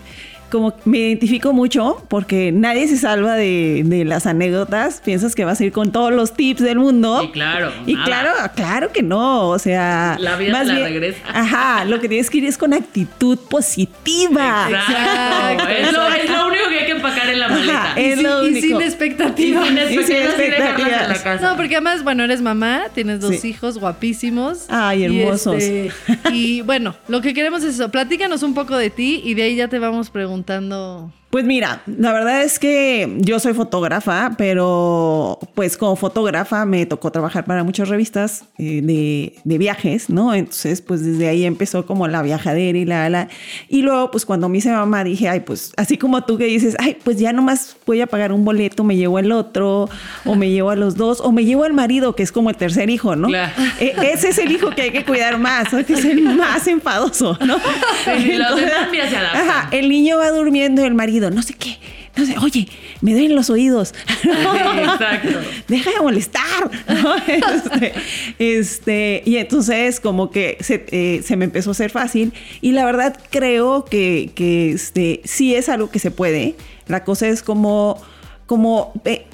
[0.50, 5.02] como me identifico mucho porque nadie se salva de, de las anécdotas.
[5.04, 7.22] Piensas que vas a ir con todos los tips del mundo.
[7.24, 8.06] Y claro, Y nada.
[8.06, 9.50] claro, claro que no.
[9.50, 11.20] O sea, La vida la regresa.
[11.34, 14.68] Ajá, lo que tienes que ir es con actitud positiva.
[14.70, 15.68] Exacto.
[15.70, 17.84] Es lo, es lo único que hay que empacar en la maleta.
[17.92, 18.68] Ajá, Y, es sin, lo y único.
[18.68, 19.66] sin Y expectativa.
[19.66, 21.20] sin Y sin expectativas y dejarlas en la expectativas.
[21.22, 21.50] casa.
[21.50, 23.50] No, porque además, bueno, eres mamá, tienes dos Sí.
[23.50, 24.66] hijos guapísimos.
[24.70, 25.56] Ay, Y, hermosos.
[25.62, 25.92] este,
[26.34, 27.90] Y, bueno, lo que queremos es eso.
[27.90, 31.84] Platícanos un poco de ti y de ahí ya te vamos preguntando preguntando pues mira,
[31.86, 37.64] la verdad es que yo soy fotógrafa, pero pues como fotógrafa me tocó trabajar para
[37.64, 40.34] muchas revistas eh, de, de viajes, ¿no?
[40.34, 43.28] Entonces, pues desde ahí empezó como la viajadera y la, la.
[43.68, 46.76] Y luego, pues cuando me hice mamá dije, ay, pues así como tú que dices,
[46.80, 49.88] ay, pues ya nomás voy a pagar un boleto, me llevo el otro,
[50.26, 52.56] o me llevo a los dos, o me llevo al marido, que es como el
[52.56, 53.28] tercer hijo, ¿no?
[53.28, 53.52] Claro.
[53.80, 57.38] E- ese es el hijo que hay que cuidar más, que es el más enfadoso,
[57.46, 57.58] ¿no?
[58.18, 59.48] Sí, los demás mira, se adaptan.
[59.48, 61.78] Ajá, el niño va durmiendo y el marido, no sé qué,
[62.16, 62.68] no sé, oye,
[63.02, 63.94] me duelen los oídos.
[64.24, 65.40] exacto.
[65.68, 66.72] Deja de molestar.
[66.88, 67.16] ¿no?
[67.28, 67.94] Este,
[68.38, 72.34] este, y entonces como que se, eh, se me empezó a hacer fácil.
[72.62, 76.56] Y la verdad creo que, que este, sí es algo que se puede.
[76.88, 78.02] La cosa es como,
[78.46, 79.26] como, eh,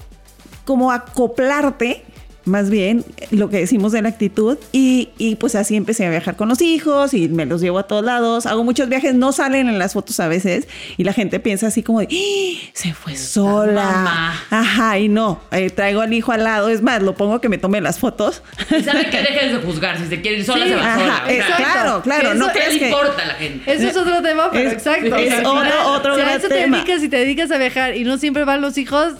[0.66, 2.04] como acoplarte
[2.46, 6.36] más bien lo que decimos de la actitud y, y, pues así empecé a viajar
[6.36, 8.46] con los hijos y me los llevo a todos lados.
[8.46, 11.82] Hago muchos viajes, no salen en las fotos a veces y la gente piensa así
[11.84, 12.70] como de, "¡Ah!
[12.74, 13.84] se fue sola.
[13.84, 14.44] mamá.
[14.52, 17.58] Ajá, y no, eh, traigo al hijo al lado, es más, lo pongo que me
[17.58, 18.42] tome las fotos.
[18.70, 19.98] Y saben que dejen de juzgar.
[19.98, 21.24] Si se quiere ir sola, Sí, se va ajá, sola.
[21.34, 21.56] Exacto.
[21.64, 23.72] Claro, claro, no eso- ¿Qué crees que- importa a la gente?
[23.74, 25.16] Eso es otro tema, pero Es- exacto.
[25.16, 26.78] es O sea, al otro- otro si a eso tema.
[26.78, 29.14] te dedicas y te dedicas a viajar y no siempre van los hijos,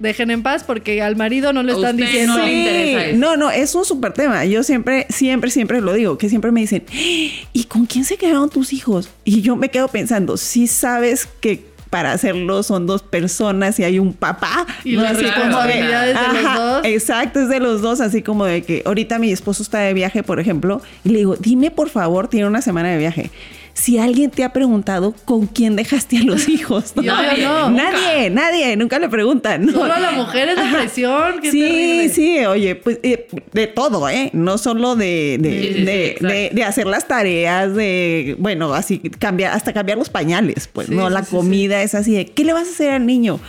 [0.00, 2.36] dejen en paz porque al marido no le están usted diciendo.
[2.36, 3.18] no le interesa eso.
[3.18, 4.44] no, no, es un súper tema.
[4.44, 8.50] Yo siempre, siempre, siempre lo digo, que siempre me dicen, ¿y con quién se quedaron
[8.50, 9.08] tus hijos?
[9.24, 13.98] Y yo me quedo pensando, si sabes que para hacerlo son dos personas y hay
[13.98, 14.66] un papá.
[14.84, 16.84] Y las Así como de los dos.
[16.84, 20.22] Exacto, es de los dos, así como de que ahorita mi esposo está de viaje,
[20.22, 23.30] por ejemplo, y le digo, dime por favor, tiene una semana de viaje.
[23.72, 26.92] Si alguien te ha preguntado con quién dejaste a los hijos.
[26.96, 27.70] Y obvio no.
[27.70, 29.66] Nadie, nadie, nunca le preguntan.
[29.66, 29.72] ¿no?
[29.72, 31.40] Solo a la mujer es la presión.
[31.40, 32.08] qué Sí, terrible.
[32.10, 34.30] sí, oye, pues eh, de todo, ¿eh?
[34.32, 36.26] No solo de, de, Sí, sí, sí, de- exacto.
[36.28, 40.94] de- de hacer las tareas, de, bueno, así, cambiar, hasta cambiar los pañales, pues, Sí,
[40.94, 41.08] ¿no?
[41.08, 43.40] la sí, comida es así de, ¿qué le vas a hacer al niño?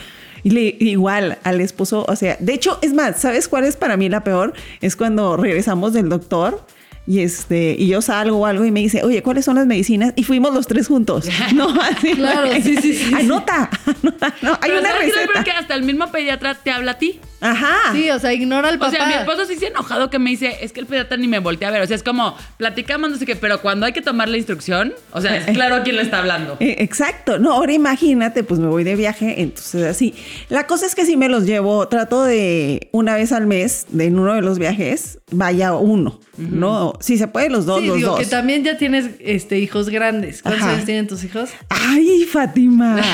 [0.44, 3.96] Y le, igual al esposo, o sea, de hecho, es más, ¿sabes cuál es para
[3.96, 4.54] mí la peor?
[4.80, 6.64] Es cuando regresamos del doctor
[7.06, 10.12] y este, y yo salgo o algo y me dice, oye, ¿cuáles son las medicinas?
[10.16, 11.28] Y fuimos los tres juntos.
[11.54, 12.12] No, así.
[12.14, 13.14] Claro, sí, sí, sí.
[13.14, 13.68] Anota,
[14.02, 15.44] anota, no, hay Pero una receta.
[15.44, 17.20] que hasta el mismo pediatra te habla a ti.
[17.42, 17.92] Ajá.
[17.92, 18.92] Sí, o sea, ignora al O papá.
[18.92, 21.28] sea, mi esposo sí se ha enojado que me dice, es que el pediatra ni
[21.28, 21.82] me voltea a ver.
[21.82, 24.94] O sea, es como, platicamos, no sé qué, pero cuando hay que tomar la instrucción,
[25.12, 26.56] o sea, es claro a quién le está hablando.
[26.60, 30.14] Eh, Exacto, no, ahora imagínate, pues me voy de viaje, entonces así.
[30.48, 34.06] La cosa es que si me los llevo, trato de una vez al mes, de
[34.06, 36.92] en uno de los viajes, vaya uno, ¿no?
[37.00, 38.18] Si se puede, los dos, Sí, los digo dos.
[38.20, 40.42] que también ya tienes este, hijos grandes.
[40.42, 40.72] ¿Cuántos Ajá.
[40.74, 41.50] años tienen tus hijos?
[41.70, 43.00] Ay, Fátima.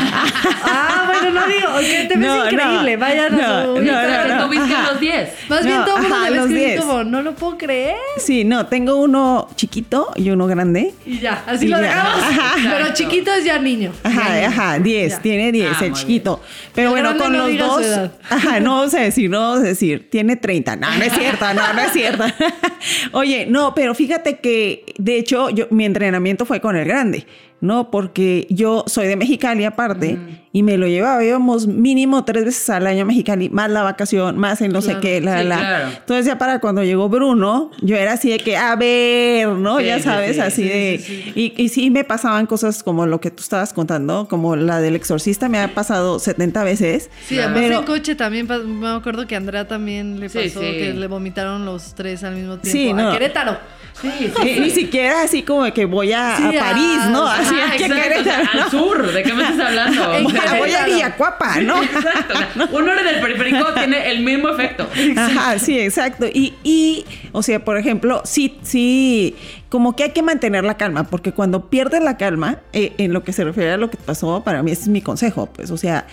[0.70, 2.50] Ah, bueno, no digo, ok, te ves No, no.
[2.50, 2.96] increíble.
[2.96, 4.17] Vayan No, a.
[4.26, 4.46] no, no.
[4.46, 4.90] tuviste Ajá.
[4.92, 5.28] los 10.
[5.48, 6.80] Más bien todo el mundo ajá, los escribir 10.
[6.80, 7.96] como, no lo puedo creer.
[8.16, 10.94] sí, no, tengo uno chiquito y uno grande.
[11.06, 11.82] Y ya, así Y lo ya.
[11.82, 12.22] dejamos.
[12.22, 12.54] Ajá.
[12.62, 13.92] Pero chiquito es ya niño.
[14.02, 14.48] Ya Ajá, niño.
[14.48, 15.20] ajá, 10, Ya.
[15.20, 16.40] tiene 10, Ah, el chiquito.
[16.74, 18.10] Pero bueno, con no los dos.
[18.30, 20.76] Ajá, no vamos a decir, no vamos a decir, tiene 30.
[20.76, 22.24] No, no es cierto, no, no es cierto.
[23.12, 27.26] Oye, no, pero fíjate que, de hecho, yo, mi entrenamiento fue con el grande,
[27.60, 27.90] ¿no?
[27.90, 30.18] Porque yo soy de Mexicali aparte
[30.52, 34.38] y me lo llevaba, íbamos mínimo tres veces al año a Mexicali, más la vacación,
[34.38, 35.00] más el no sé Claro.
[35.00, 35.58] qué, la, Sí, la.
[35.58, 35.88] claro.
[35.98, 39.78] Entonces ya para cuando llegó Bruno, yo era así de que, a ver, ¿no?
[39.78, 41.02] Sí, ya sabes, sí, así sí, de...
[41.04, 41.54] sí, sí.
[41.56, 44.96] Y, y sí me pasaban cosas como lo que tú estabas contando, como la del
[44.96, 47.10] exorcista me ha pasado 70 veces.
[47.26, 48.46] Sí, además Pero- en coche también,
[48.80, 50.66] me acuerdo que a Andrea también le Sí, pasó sí.
[50.66, 52.70] que le vomitaron los tres al mismo tiempo.
[52.78, 53.10] Sí, no.
[53.10, 53.58] A Querétaro.
[54.00, 57.26] Sí, Ni, ni siquiera así como que voy a, Sí, a a- París, ¿no?
[57.26, 60.14] ajá, Así Ah, o sea, al sur, ¿de qué me estás hablando?
[60.14, 60.54] En O sea.
[60.54, 60.84] Voy a.
[60.86, 61.82] Villacuapa, ¿no?
[61.82, 64.88] Exacto, o sea, un hora del periférico tiene el mismo efecto.
[65.16, 66.26] Ajá, sí, exacto.
[66.26, 69.34] Y, y, o sea, por ejemplo, sí, sí,
[69.68, 73.24] como que hay que mantener la calma, porque cuando pierdes la calma, eh, en lo
[73.24, 75.76] que se refiere a lo que pasó, para mí ese es mi consejo, pues, o
[75.76, 76.06] sea,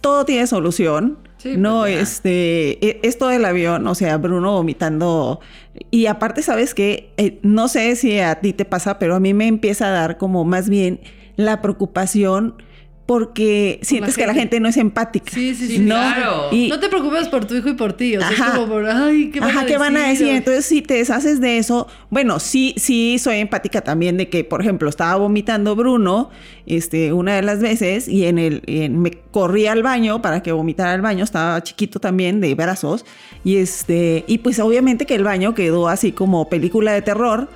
[0.00, 1.18] todo tiene solución.
[1.42, 2.00] Sí, no, pues, ya.
[2.02, 5.40] este, e- esto del avión, o sea, Bruno vomitando.
[5.90, 9.46] Y aparte, sabes que no sé si a ti te pasa, pero a mí me
[9.46, 11.00] empieza a dar como más bien
[11.36, 12.56] la preocupación
[13.10, 14.60] porque sientes que la gente.
[14.60, 15.32] no es empática.
[15.34, 15.78] Sí, sí, sí.
[15.80, 15.96] ¿no?
[15.96, 16.46] claro.
[16.52, 18.16] Y, No te preocupes por tu hijo y por ti.
[18.16, 18.54] O sea, es Ajá.
[18.54, 19.78] como por, ay, ¿qué van, Ajá, a, ¿qué decir?
[19.80, 20.28] van a decir?
[20.28, 24.60] Entonces, si te deshaces de eso, bueno, sí, sí soy empática también de que, por
[24.60, 26.30] ejemplo, estaba vomitando Bruno,
[26.66, 30.52] este, una de las veces, y en el, en- me corrí al baño para que
[30.52, 33.04] vomitara al baño, estaba chiquito también, de brazos,
[33.42, 37.48] y este, y pues obviamente que el baño quedó así como película de terror.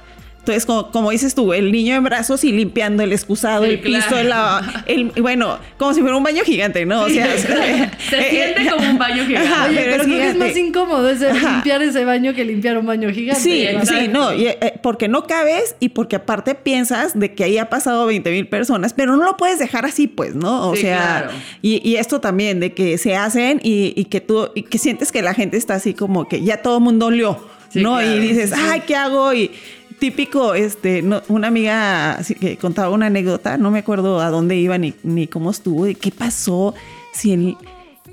[0.45, 3.81] Entonces, como, como dices tú, el niño en brazos y limpiando el excusado, Sí, el
[3.81, 4.67] piso, claro.
[4.85, 7.05] el, bueno, como si fuera un baño gigante, ¿no?
[7.05, 7.27] O sea,
[8.11, 9.49] Se siente como un baño gigante.
[9.49, 10.39] Ajá, Oye, pero pero, es creo que es gigante.
[10.39, 13.41] más incómodo ese limpiar ese baño que limpiar un baño gigante.
[13.43, 13.85] Sí, ¿verdad?
[14.01, 17.71] sí, no, y, eh, porque no cabes y porque aparte piensas de que ahí ha
[17.71, 20.69] pasado 20 mil personas, pero no lo puedes dejar así, pues, ¿no?
[20.69, 21.31] O Sí, sea, claro.
[21.63, 25.11] y, y esto también, de que se hacen y, y que tú, y que sientes
[25.11, 27.39] que la gente está así como que ya todo el mundo olió,
[27.71, 27.97] Sí, ¿no?
[27.97, 28.15] claro.
[28.15, 29.33] Y dices, ay, ¿qué hago?
[29.35, 29.51] Y
[30.05, 34.77] típico, este, no, una amiga que contaba una anécdota, no me acuerdo a dónde iba
[34.77, 36.75] ni, ni cómo estuvo, y qué pasó,
[37.15, 37.57] si el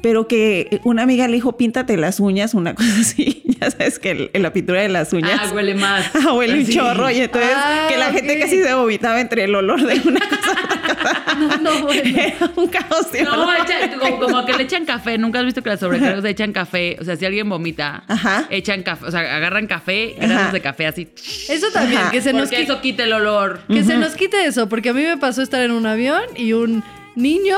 [0.02, 3.44] pero que una amiga le dijo, píntate las uñas, una cosa así.
[3.60, 5.40] Ya sabes que el- la pintura de las uñas.
[5.44, 6.10] Ah, huele más.
[6.28, 6.76] Ah, huele un Sí.
[6.76, 7.10] chorro.
[7.12, 8.40] Y entonces Ah, que la gente ok.
[8.42, 10.58] casi se vomitaba entre el olor de una cosa.
[11.42, 12.02] No, no, bueno.
[12.20, 13.12] Era un caos.
[13.12, 15.18] de No, echa- como, como que le echan café.
[15.18, 16.98] Nunca has visto que las sobrecargas le echan café.
[17.00, 18.46] O sea, si alguien vomita, Ajá.
[18.50, 19.06] echan café.
[19.06, 21.08] O sea, agarran café, granos de café así.
[21.50, 22.12] Eso también, Ajá.
[22.12, 22.64] que se nos quite.
[22.64, 23.62] eso quita el olor.
[23.68, 26.54] Que se nos quite eso, porque a mí me pasó estar en un avión y
[26.54, 26.84] un
[27.16, 27.58] niño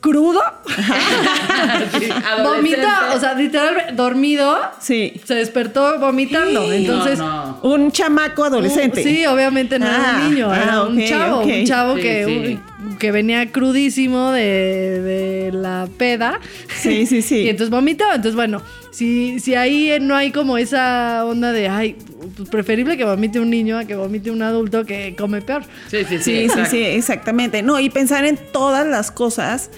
[0.00, 0.40] crudo
[1.98, 2.08] Sí,
[2.44, 5.20] vomita, o sea, literalmente dormido, Sí.
[5.24, 6.72] se despertó vomitando.
[6.72, 7.70] Entonces, No, no.
[7.70, 9.00] Un chamaco adolescente.
[9.00, 11.94] Uh, sí, obviamente no era Ah, un niño, era ah, un ok, chavo, un chavo
[11.96, 12.36] Sí, que, sí.
[12.36, 16.40] un- que venía crudísimo de, de la peda.
[16.80, 17.36] Sí, sí, sí.
[17.46, 18.14] Y entonces vomitaba.
[18.14, 21.96] Entonces, bueno, si, si ahí no hay como esa onda de, ay,
[22.36, 25.64] pues preferible que vomite un niño a que vomite un adulto que come peor.
[25.90, 26.22] Sí, sí, sí.
[26.22, 27.62] Sí, sí, sí, exactamente.
[27.62, 29.70] No, y pensar en todas las cosas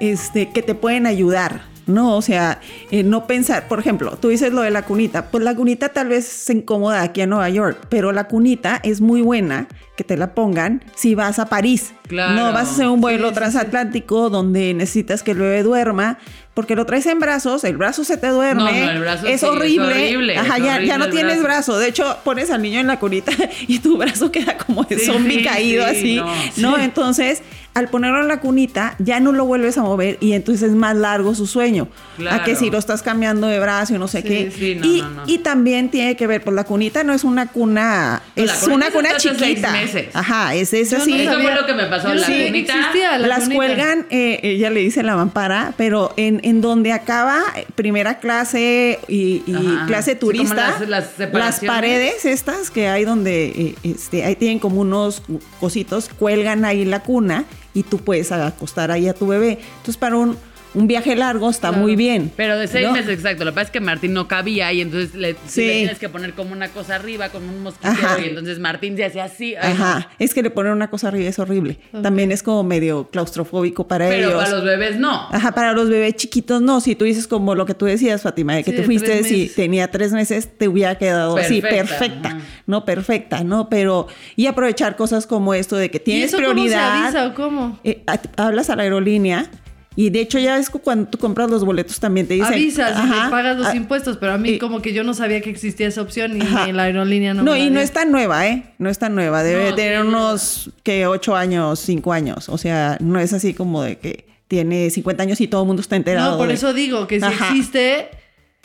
[0.00, 4.52] este, que te pueden ayudar, No, o sea, eh, no pensar, por ejemplo, tú dices
[4.52, 7.86] lo de la cunita, pues la cunita tal vez se incomoda aquí en Nueva York,
[7.88, 9.66] pero la cunita es muy buena
[9.96, 11.92] que te la pongan si vas a París.
[12.08, 12.34] Claro.
[12.34, 16.18] No, vas a hacer un vuelo Sí, sí, transatlántico donde necesitas que el bebé duerma,
[16.54, 18.62] porque lo traes en brazos, el brazo se te duerme.
[18.62, 19.86] No, no, el brazo es sí, es horrible.
[19.92, 21.72] horrible, Ajá, es ya, horrible ya no tienes brazo.
[21.72, 21.78] brazo.
[21.78, 23.32] De hecho, pones al niño en la cunita
[23.66, 26.60] y tu brazo queda como de zombie caído sí, así.
[26.60, 26.70] no.
[26.76, 27.42] No, entonces,
[27.74, 30.94] al ponerlo en la cunita, ya no lo vuelves a mover y entonces es más
[30.94, 31.88] largo su sueño.
[32.30, 34.50] A que si lo estás cambiando de brazo y no sé Sí, qué.
[34.54, 35.22] sí, no, y, no, no.
[35.26, 38.90] y también tiene que ver, pues la cunita no es una cuna, la es una
[38.90, 39.70] cuna chiquita.
[39.72, 40.08] meses.
[40.12, 41.22] Ajá, es, es así.
[41.22, 42.12] Eso fue lo que me pasó.
[42.12, 43.56] La que cunita- existía la las cunita.
[43.56, 48.98] cuelgan, eh, ella le dice la mampara, pero en, en donde acaba eh, primera clase
[49.08, 49.86] y, y Ajá.
[49.86, 51.70] clase Sí, turista, las- las las, separaciones.
[51.74, 55.22] paredes estas que hay donde eh, este, ahí tienen como unos
[55.58, 59.58] cositos, cuelgan ahí la cuna y tú puedes acostar ahí a tu bebé.
[59.78, 60.36] Entonces para un,
[60.74, 61.82] un viaje largo está Claro.
[61.82, 62.30] muy bien.
[62.36, 62.92] Pero de seis ¿no?
[62.94, 63.44] meses exacto.
[63.44, 65.66] Lo que pasa es que Martín no cabía y entonces le, Sí.
[65.66, 68.20] le tienes que poner como una cosa arriba con un mosquitero Ajá.
[68.24, 69.54] y entonces Martín se hace así.
[69.54, 71.78] ay, Ajá, es que le ponen una cosa arriba es horrible.
[72.02, 74.42] También es como medio claustrofóbico para Pero ellos.
[74.44, 75.28] para los bebés no.
[75.30, 76.80] Ajá, para los bebés chiquitos no.
[76.80, 79.36] Si tú dices como lo que tú decías, Fátima, de que Sí, te fuiste si
[79.42, 79.54] meses.
[79.54, 82.28] tenía tres meses, te hubiera quedado así, Perfecta, perfecta.
[82.28, 82.40] ajá.
[82.66, 83.68] No, perfecta, ¿no?
[83.68, 84.06] Pero,
[84.36, 87.02] y aprovechar cosas como esto de que ¿Y tienes eso cómo se prioridad.
[87.04, 87.78] avisa o cómo?
[87.84, 89.50] eh, a- hablas a la aerolínea.
[89.96, 92.52] Y de hecho ya es que cuando tú compras los boletos también te dicen...
[92.52, 95.12] Avisas y te pagas los ah, impuestos, pero a mí y- como que yo no
[95.14, 97.80] sabía que existía esa opción y en la aerolínea no No, me la y no
[97.80, 98.64] es tan nueva, ¿eh?
[98.78, 99.42] No es tan nueva.
[99.42, 102.48] Debe No, tener sí, unos, que ocho años, cinco años.
[102.48, 105.80] O sea, no es así como de que tiene 50 años y todo el mundo
[105.82, 106.32] está enterado.
[106.32, 107.48] No, por de- eso digo que si Ajá.
[107.50, 108.08] existe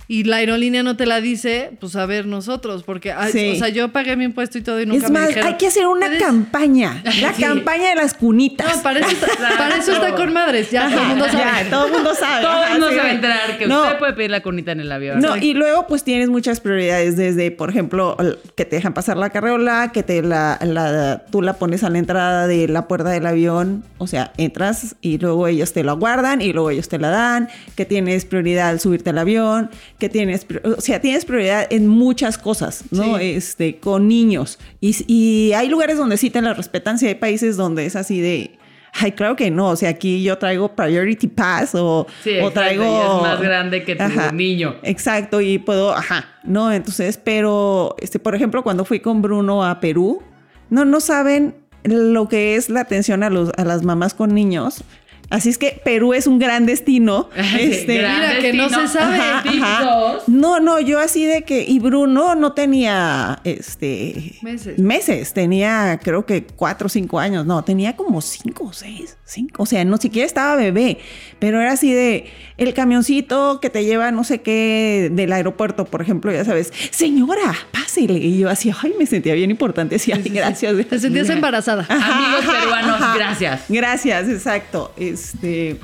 [0.07, 3.51] y la aerolínea no te la dice, pues a ver nosotros, porque Sí.
[3.51, 5.57] o sea, yo pagué mi impuesto y todo y nunca Es me más, dijeron, hay
[5.57, 6.21] que hacer una "Puedes-".
[6.21, 7.01] campaña.
[7.21, 7.41] La Sí.
[7.43, 8.77] campaña de las cunitas.
[8.77, 11.37] No, para eso, está, para eso está con madres, ya todo el mundo sabe.
[11.63, 12.41] Ya, todo el mundo sabe.
[12.41, 14.71] Todo el Ajá, mundo se va a enterar que No, usted puede pedir la cunita
[14.71, 15.19] en el avión.
[15.19, 18.15] No, y luego pues tienes muchas prioridades desde, por ejemplo,
[18.55, 21.97] que te dejan pasar la carreola, que te la, la- tú la pones a la
[21.99, 26.41] entrada de la puerta del avión, o sea, entras y luego ellos te la guardan
[26.41, 30.45] y luego ellos te la dan, que tienes prioridad al subirte al avión, que tienes,
[30.63, 33.17] o sea, tienes prioridad en muchas cosas, ¿no?
[33.17, 33.23] Sí.
[33.31, 34.59] Este, con niños.
[34.79, 38.21] Y, y hay lugares donde sí te la respetan, sí hay países donde es así
[38.21, 38.51] de...
[38.99, 39.69] Ay, claro que no.
[39.69, 42.83] O sea, aquí yo traigo Priority Pass o, Sí, o traigo.
[42.83, 44.75] es más grande que tu niño.
[44.81, 49.79] Exacto, y puedo, ajá, no, entonces, pero, este, por ejemplo, cuando fui con Bruno a
[49.79, 50.23] Perú,
[50.69, 54.83] no, no saben lo que es la atención a, los, a las mamás con niños.
[55.29, 57.29] Así es que Perú es un gran destino.
[57.57, 58.87] Este, gran Mira, que no destino.
[58.87, 59.17] se sabe.
[59.17, 59.83] Ajá, ajá.
[59.83, 60.23] dos.
[60.27, 64.77] No, no, yo así de que, y Bruno no tenía, este, Meses.
[64.79, 69.63] meses, tenía creo que cuatro o cinco años, no, tenía como cinco o seis, cinco,
[69.63, 70.99] o sea, no siquiera estaba bebé,
[71.39, 72.25] pero era así de,
[72.57, 77.55] el camioncito que te lleva no sé qué del aeropuerto, por ejemplo, ya sabes, señora,
[77.71, 80.75] pásele, y yo así, ay, me sentía bien importante, así, ay, gracias.
[80.87, 81.85] Te sentías embarazada.
[81.89, 83.61] Amigos peruanos, gracias.
[83.69, 84.93] Gracias, exacto.
[85.17, 85.77] Este,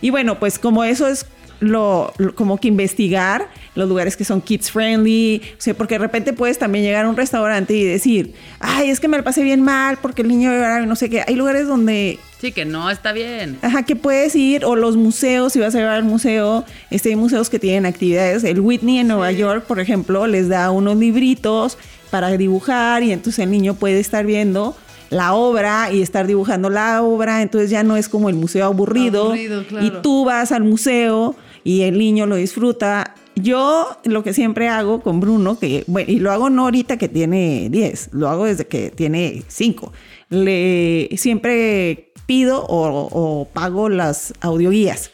[0.00, 1.26] y bueno, pues como eso es
[1.60, 5.98] lo, lo- como que investigar los lugares que son kids friendly, o sea, porque de
[5.98, 9.42] repente puedes también llegar a un restaurante y decir, ay, es que me la pasé
[9.42, 11.22] bien mal porque el niño era no sé qué.
[11.26, 13.58] Hay lugares donde Sí, que no está bien.
[13.60, 17.16] Ajá, que puedes ir, o los museos, si vas a llevar al museo, este, hay
[17.16, 18.42] museos que tienen actividades.
[18.44, 21.76] El Whitney en Nueva York, por ejemplo, les da unos libritos
[22.10, 24.74] para dibujar y entonces el niño puede estar viendo
[25.10, 29.26] la obra y estar dibujando la obra, entonces ya no es como el museo aburrido,
[29.26, 29.86] Aburrido, claro.
[29.86, 33.14] y tú vas al museo y el niño lo disfruta.
[33.36, 37.08] Yo lo que siempre hago con Bruno, que bueno, y lo hago no ahorita que
[37.08, 39.92] tiene 10, lo hago desde que tiene 5.
[40.30, 45.10] Le siempre pido o, o pago las audioguías.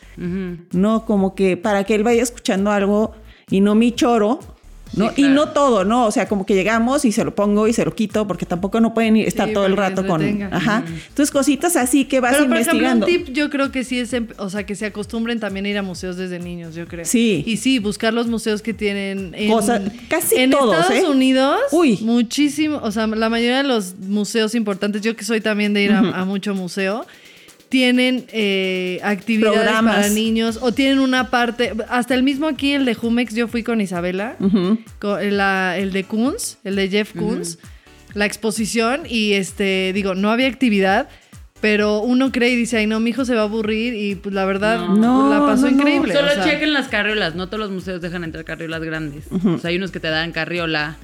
[0.73, 1.05] ¿no?
[1.05, 3.13] Como que para que él vaya escuchando algo
[3.51, 4.41] y no mi choro.
[4.95, 5.11] ¿No?
[5.15, 6.07] Sí, Y no todo, ¿no?
[6.07, 8.81] O sea, como que llegamos y se lo pongo y se lo quito porque tampoco
[8.81, 10.23] no pueden ir, estar Sí, todo el rato con...
[10.53, 10.85] Ajá.
[10.87, 13.07] Entonces, cositas así que vas Pero por ejemplo, un investigando.
[13.27, 15.79] tip yo creo que sí es, em- o sea, que se acostumbren también a ir
[15.79, 17.05] a museos desde niños, yo creo.
[17.05, 17.43] Sí.
[17.47, 21.09] Y sí, buscar los museos que tienen en, Cosas- casi en todos, Estados ¿eh?
[21.09, 21.59] Unidos.
[21.73, 21.99] Uy.
[22.03, 25.93] Muchísimo, o sea, la mayoría de los museos importantes, yo que soy también de ir
[25.93, 27.05] a, a mucho museo,
[27.69, 29.97] tienen eh, actividades Programas.
[29.97, 33.63] para niños o tienen una parte, hasta el mismo aquí, el de Jumex, yo fui
[33.63, 34.37] con Isabela,
[35.01, 37.59] con la- el de Kunz, el de Jeff Koons,
[38.15, 41.09] la exposición y este, digo, no había actividad,
[41.61, 44.35] pero uno cree y dice, ay no, mi hijo se va a aburrir y pues
[44.35, 45.29] la verdad No.
[45.31, 45.79] la pasó No, no, no.
[45.81, 46.15] increíble.
[46.15, 47.35] Solo o sea, chequen las carriolas.
[47.35, 49.25] No todos los museos dejan entrar carriolas grandes.
[49.45, 50.97] O sea, hay unos que te dan carriola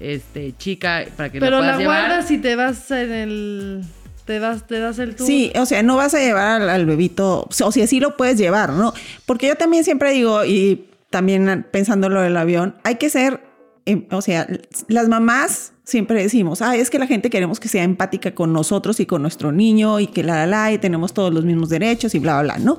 [0.00, 2.00] este, chica para que Pero lo la puedas llevar.
[2.06, 3.84] guardas si te vas en el...
[4.28, 5.26] te das, te das el tour.
[5.26, 8.74] Sí, o sea, no vas a llevar al, bebito, o sea, sí lo puedes llevar,
[8.74, 8.92] ¿no?
[9.24, 13.40] Porque yo también siempre digo, y también pensando lo del avión, hay que ser,
[13.86, 14.46] em, o sea,
[14.86, 19.00] las mamás siempre decimos, ah, es que la gente queremos que sea empática con nosotros
[19.00, 22.14] y con nuestro niño y que la, la, la, y tenemos todos los mismos derechos
[22.14, 22.76] y bla, bla, bla, ¿no?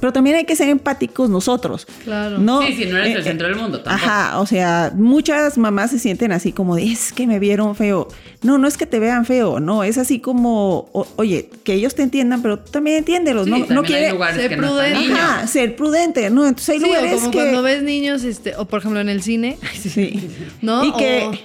[0.00, 1.86] Pero también hay que ser empáticos nosotros.
[2.04, 2.38] Claro.
[2.38, 2.62] ¿no?
[2.62, 4.06] Sí, sí, no eres Eh, el centro del mundo tampoco.
[4.10, 8.08] Ajá, o sea, muchas mamás se sienten así como de, es que me vieron feo.
[8.42, 11.94] No, no es que te vean feo, no, es así como, o- oye, que ellos
[11.94, 14.12] te entiendan, pero tú también entiéndelos, Sí, no, también no hay quiere...
[14.18, 14.98] no están prudente.
[15.00, 15.18] niños.
[15.20, 16.46] Ajá, ser prudente, ¿no?
[16.46, 17.38] Entonces hay Sí, o lugares como que...
[17.38, 20.28] cuando ves niños, este, o por ejemplo en el cine, Sí.
[20.62, 20.84] ¿no?
[20.84, 21.24] Y que...
[21.24, 21.40] O, o- y-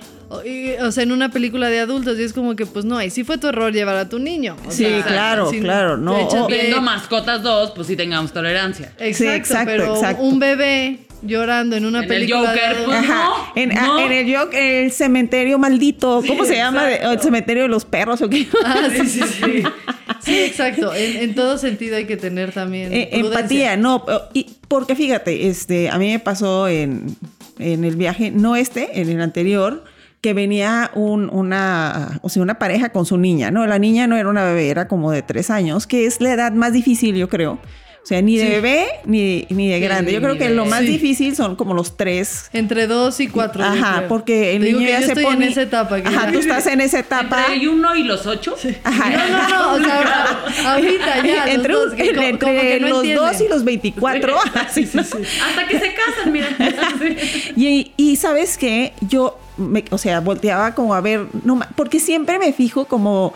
[0.81, 3.23] o sea, en una película de adultos, y es como que, pues no, ahí sí
[3.23, 4.55] fue tu error llevar a tu niño.
[4.67, 8.93] O Sí, sea, claro, claro, no, Viendo mascotas dos, pues sí tengamos tolerancia.
[8.99, 10.23] Exacto, Sí, exacto, pero exacto.
[10.23, 13.69] un bebé llorando en una En el película de Joker, adultos- pues, Ajá, No, en,
[13.69, 13.97] no.
[13.97, 16.85] ah, en el, yo- el cementerio maldito, ¿cómo se llama?
[16.85, 18.47] De- el cementerio de los perros o qué?
[18.65, 19.63] Ah, sí, sí, sí.
[20.21, 20.93] Sí, exacto.
[20.95, 25.89] En, en todo sentido hay que tener también Eh, empatía, no, y porque fíjate, este,
[25.89, 27.15] a mí me pasó en,
[27.59, 29.83] en el viaje, no este, en el anterior,
[30.25, 33.67] que venía un, una, o sea, una pareja con su niña, ¿no?
[33.67, 36.51] La niña no era una bebé, era como de tres años, que es la edad
[36.51, 37.59] más difícil, yo creo.
[38.03, 38.51] O sea, ni de Sí.
[38.53, 40.11] bebé ni, ni de Sí, grande.
[40.11, 40.87] Yo ni creo que lo más Sí.
[40.87, 42.49] difícil son como los tres.
[42.53, 43.61] Entre dos y cuatro.
[43.63, 44.07] yo Ajá, creo.
[44.09, 45.45] porque el niño ya yo se estoy pone.
[45.45, 46.01] en esa etapa.
[46.01, 47.41] que Ajá, ya- tú estás en esa etapa.
[47.41, 48.55] Entre el uno y los ocho.
[48.83, 49.09] Ajá.
[49.49, 49.85] No, no, no.
[50.47, 51.45] O sea, ahorita ya.
[51.45, 53.25] los entre dos, que entre como que no los entienden.
[53.27, 54.35] dos y los 24.
[54.55, 55.01] así, ¿no?
[55.01, 56.47] Hasta que se casan, mira.
[57.55, 62.39] Y, y sabes qué, yo, me, o sea, volteaba como a ver, no, porque siempre
[62.39, 63.33] me fijo como,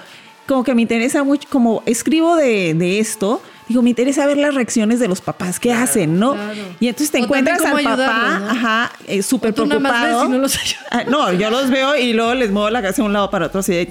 [0.47, 4.55] como que me interesa mucho, como escribo de, de esto, digo, me interesa ver las
[4.55, 6.34] reacciones de los papás, qué hacen, ¿no?
[6.34, 6.61] claro.
[6.80, 10.20] Y entonces te O encuentras al papá, ajá, eh, súper más preocupado.
[10.22, 10.86] ves y no los ayudas.
[10.91, 13.45] Ah, no, yo los veo y luego les muevo la cabeza de un lado para
[13.47, 13.89] otro así de...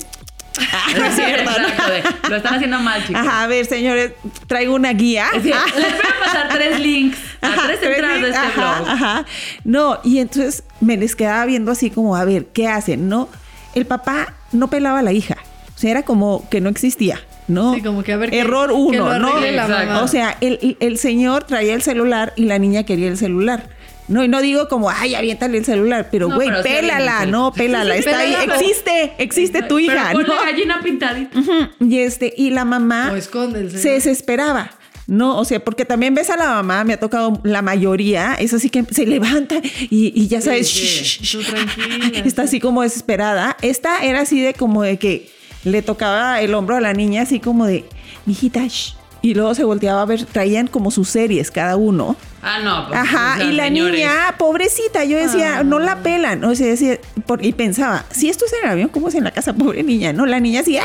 [0.98, 1.68] No es cierto, ¿no?
[1.68, 3.22] Exacto, de, lo están haciendo mal, chicos.
[3.26, 4.12] Ajá, a ver, señores,
[4.46, 5.26] traigo una guía.
[5.34, 8.38] Es decir, les voy a pasar tres links a Ajá, tres tres entradas de este
[8.38, 8.88] ajá, blog.
[8.90, 9.26] Ajá.
[9.64, 13.08] No, y entonces me les quedaba viendo así como, a ver, ¿qué hacen?
[13.08, 13.28] No,
[13.74, 15.36] el papá no pelaba a la hija.
[15.74, 17.74] O sea, era como que no existía, ¿no?
[17.74, 19.40] Sí, como que a ver qué- Error que uno, lo ¿no?
[19.40, 20.02] la mamá.
[20.02, 23.68] O sea, el, el señor traía el celular y la niña quería el celular.
[24.08, 28.18] No, y no digo como, ay, aviéntale el celular, pero güey, pélala, no, pélala, está
[28.20, 30.40] ahí, existe, existe tu hija, Pero ponle ¿no?
[30.40, 31.38] gallina pintadita.
[31.80, 34.70] Y este, y la mamá O se desesperaba.
[35.06, 38.52] No, o sea, porque también ves a la mamá, me ha tocado la mayoría, es
[38.52, 39.56] así que se levanta
[39.88, 40.80] y, y ya sabes, sí.
[40.82, 42.18] shh, shh, Tú shh, tranquila.
[42.26, 43.56] está así como desesperada.
[43.62, 45.30] Esta era así de como de que
[45.64, 47.86] le tocaba el hombro a la niña, así como de,
[48.26, 48.97] mijita, shh.
[49.20, 52.14] Y luego se volteaba a ver, traían como sus series cada uno.
[52.40, 52.86] Ah, no.
[52.86, 53.94] Pues, Ajá, o sea, y la señores.
[53.94, 55.62] niña, pobrecita, yo decía, Ah.
[55.64, 56.44] no la pelan.
[56.44, 59.24] O sea, decía, por- y pensaba, si esto es en el avión, ¿cómo es en
[59.24, 59.52] la casa?
[59.54, 60.24] Pobre niña, ¿no?
[60.24, 60.84] La niña así, ¡ah!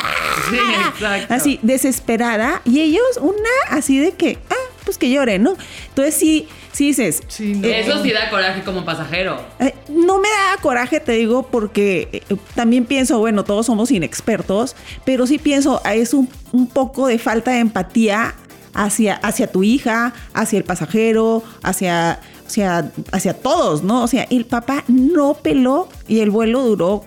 [0.50, 0.58] Sí,
[0.90, 1.34] exacto.
[1.34, 2.62] así, desesperada.
[2.66, 3.38] Y ellos, una
[3.70, 5.56] así de que, ah, pues que llore, ¿no?
[5.90, 7.68] Entonces sí, sí dices, Sí, no.
[7.68, 9.40] Eso sí da coraje como pasajero.
[9.60, 14.76] eh, no me da coraje, te digo, porque eh, también pienso, bueno, todos somos inexpertos,
[15.06, 18.36] pero sí pienso, ah, es un, un poco de falta de empatía
[18.74, 24.04] hacia, hacia tu hija, hacia el pasajero, hacia, hacia, hacia todos, ¿no?
[24.04, 27.06] O sea, el papá no peló y el vuelo duró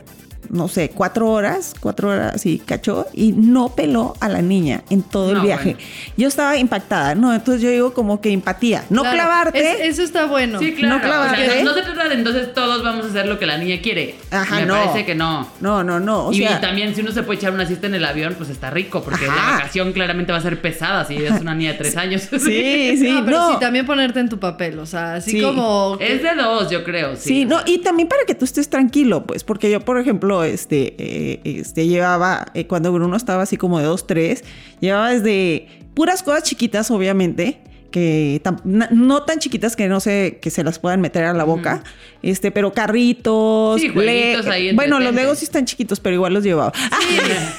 [0.50, 5.02] no sé, cuatro horas, cuatro horas y cachó, y no peló a la niña en
[5.02, 5.74] todo el viaje.
[5.74, 5.88] bueno.
[6.16, 7.34] Yo estaba impactada, ¿no?
[7.34, 8.84] Entonces yo digo como que empatía.
[8.90, 9.72] No Claro, clavarte.
[9.72, 10.58] es- eso está bueno.
[10.58, 10.96] Sí, claro.
[10.96, 11.46] No clavarte.
[11.48, 13.80] O sea, no, se trata de entonces todos vamos a hacer lo que la niña
[13.82, 14.16] quiere.
[14.30, 14.74] Ajá, Me no.
[14.74, 15.48] parece que no.
[15.60, 16.26] No, no, no.
[16.28, 18.50] O y, sea, también si uno se puede echar una siesta en el avión, pues
[18.50, 19.34] está rico, porque Ajá.
[19.36, 22.22] la vacación claramente va a ser pesada si es una niña de tres años.
[22.30, 23.50] Sí, sí, no, pero no.
[23.52, 25.40] sí, también ponerte en tu papel, o sea, así Sí.
[25.42, 25.96] como...
[26.00, 27.16] Es de dos, yo creo.
[27.16, 30.35] Sí, Sí, no, y también para que tú estés tranquilo, pues, porque yo, por ejemplo,
[30.44, 34.44] este, eh, este, llevaba, eh, cuando Bruno estaba así como de dos, tres,
[34.80, 37.60] llevaba desde puras cosas chiquitas, obviamente,
[37.90, 41.82] que no tan chiquitas que no sé, que se las puedan meter a la boca,
[42.20, 46.44] este, pero carritos, Sí, jueguitos ahí bueno, los legos sí están chiquitos, pero igual los
[46.44, 46.72] llevaba.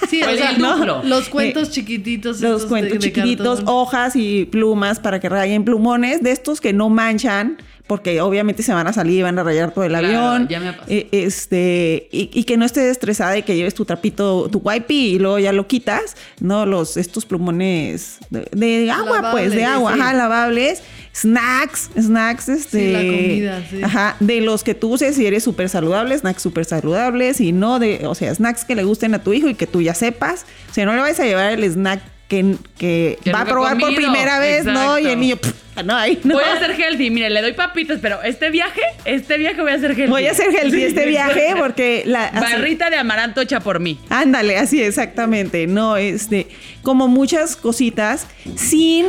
[0.07, 0.55] Sí, o Pues sea,
[1.03, 2.39] los cuentos chiquititos.
[2.41, 3.73] Los de- cuentos de chiquititos, cartón.
[3.75, 7.57] hojas y plumas para que rayen plumones, de estos que no manchan,
[7.87, 10.47] porque obviamente se van a salir y van a rayar todo el Claro, avión.
[10.47, 10.87] ya me ha pasado.
[10.91, 15.15] Eh, este, y, y que no estés estresada y que lleves tu trapito, tu wipey
[15.15, 16.65] y luego ya lo quitas, ¿no?
[16.65, 19.99] Los, estos plumones de, de agua, pues, de agua, sí.
[19.99, 20.83] ajá, lavables.
[21.15, 22.79] Snacks, snacks, este.
[22.87, 23.81] Sí, la comida, sí.
[23.83, 27.79] Ajá, de los que tú uses si eres súper saludable, snacks súper saludables y no
[27.79, 30.45] de, o sea, snacks que le gusten a tu hijo y que tú ya sepas.
[30.69, 33.77] O sea, no le vayas a llevar el snack que, que Que va a probar
[33.77, 34.99] por primera vez, ¿no?
[34.99, 35.53] Y el niño, "Pff,
[35.85, 36.33] no hay, no.
[36.35, 37.09] Voy a hacer healthy.
[37.11, 40.09] Mire, le doy papitas, pero este viaje, este viaje voy a hacer healthy.
[40.09, 43.99] Voy a hacer healthy este viaje porque la así- Barrita de amaranto hecha por mí.
[44.09, 45.67] Ándale, así exactamente.
[45.67, 46.47] No, este,
[46.81, 49.07] como muchas cositas, sin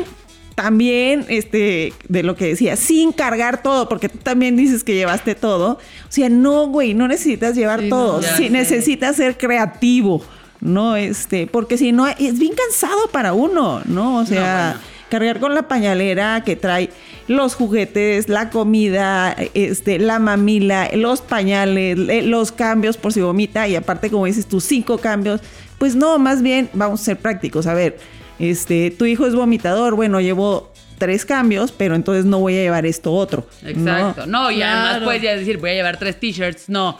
[0.54, 5.34] también, este, de lo que decía, sin cargar todo, porque tú también dices que llevaste
[5.36, 5.72] todo.
[5.74, 8.20] O sea, no, güey, no necesitas llevar Sí, todo.
[8.20, 8.26] no.
[8.36, 10.20] Sí, necesitas ser creativo,
[10.60, 10.96] ¿no?
[10.96, 14.18] Este, porque si no, es bien cansado para uno, ¿no?
[14.18, 14.86] O sea, bueno.
[15.08, 16.90] cargar con la pañalera que trae
[17.28, 23.76] los juguetes, la comida, este, la mamila, los pañales, los cambios por si vomita y
[23.76, 25.40] aparte como dices tus cinco cambios,
[25.78, 27.66] pues no, más bien vamos a ser prácticos.
[27.66, 27.98] A ver,
[28.38, 32.84] este, tu hijo es vomitador, bueno, llevo tres cambios, pero entonces no voy a llevar
[32.86, 33.46] esto otro.
[33.62, 33.68] ¿no?
[33.70, 34.26] Exacto.
[34.26, 36.98] No, y además puedes ya decir, voy a llevar tres t-shirts, no,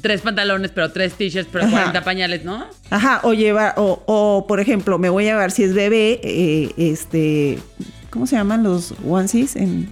[0.00, 1.72] tres pantalones, pero tres t-shirts, pero Ajá.
[1.78, 2.64] 40 pañales, ¿no?
[2.90, 6.70] Ajá, o llevar, o, o, por ejemplo, me voy a llevar si es bebé, eh,
[6.76, 7.58] este,
[8.10, 9.56] ¿cómo se llaman los onesies?
[9.56, 9.90] En,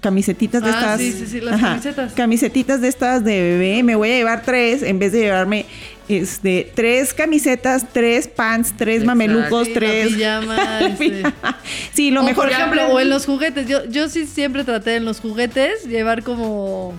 [0.00, 1.00] camisetitas de Ah, estas.
[1.00, 2.12] sí, sí, sí, las camisetas.
[2.14, 5.66] Camisetitas de estas de bebé, me voy a llevar tres en vez de llevarme
[6.08, 9.06] este, tres camisetas, tres pants, tres Exacto.
[9.06, 10.08] mamelucos, Sí, tres.
[10.14, 11.22] pijama, este.
[11.92, 13.66] sí, lo o mejor por ejemplo, o en los juguetes.
[13.66, 16.94] Yo, yo sí siempre traté en los juguetes llevar como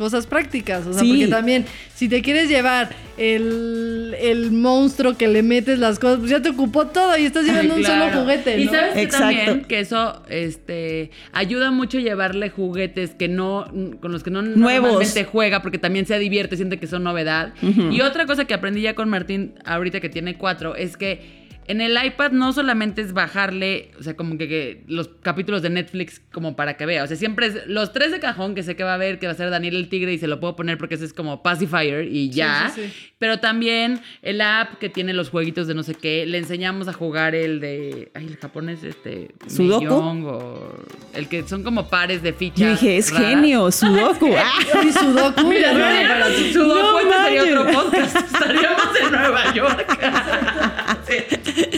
[0.00, 0.86] cosas prácticas.
[0.86, 1.10] O sea, Sí.
[1.10, 2.88] porque también, si te quieres llevar
[3.18, 7.44] el, el monstruo que le metes las cosas, pues ya te ocupó todo y estás
[7.44, 8.06] llevando un Claro.
[8.10, 8.72] solo juguete, Y ¿no?
[8.72, 9.26] sabes que Exacto.
[9.36, 13.66] también que eso este ayuda mucho llevarle juguetes que no
[14.00, 14.82] con los que no Nuevos.
[14.92, 17.52] normalmente juega porque también se divierte, siente que son novedad.
[17.62, 21.80] Y otra cosa que aprendí ya con Martín ahorita que tiene cuatro es que en
[21.80, 26.20] el iPad no solamente es bajarle, o sea, como que, que los capítulos de Netflix
[26.32, 27.04] como para que vea.
[27.04, 29.26] O sea, siempre es los tres de cajón que sé que va a ver, que
[29.26, 31.42] va a ser Daniel el Tigre y se lo puedo poner porque ese es como
[31.42, 32.72] pacifier y ya.
[32.74, 32.92] sí, sí.
[33.18, 36.92] Pero también el app que tiene los jueguitos de no sé qué, le enseñamos a
[36.92, 39.92] jugar el de, ay, el japonés, este, ¿Sudoku?
[39.94, 40.74] O
[41.14, 42.58] el que son como pares de fichas.
[42.60, 43.28] Yo dije, es raras.
[43.28, 44.34] genio, Sudoku.
[44.40, 46.26] Ah, Y Sudoku, Mira, no, no, para.
[46.52, 48.16] Sudoku, No este sería otro podcast.
[48.32, 49.98] Estaríamos en Nueva York.
[51.10, 51.14] Sí.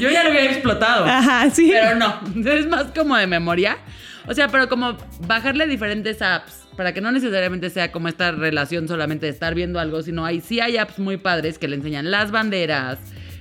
[0.02, 1.04] Yo ya lo había explotado.
[1.06, 1.70] Ajá, sí.
[1.72, 3.78] Pero no, es más como de memoria.
[4.26, 4.96] O sea, pero como
[5.26, 9.78] bajarle diferentes apps para que no necesariamente sea como esta relación solamente de estar viendo
[9.80, 12.98] algo, sino hay sí hay apps muy padres que le enseñan las banderas,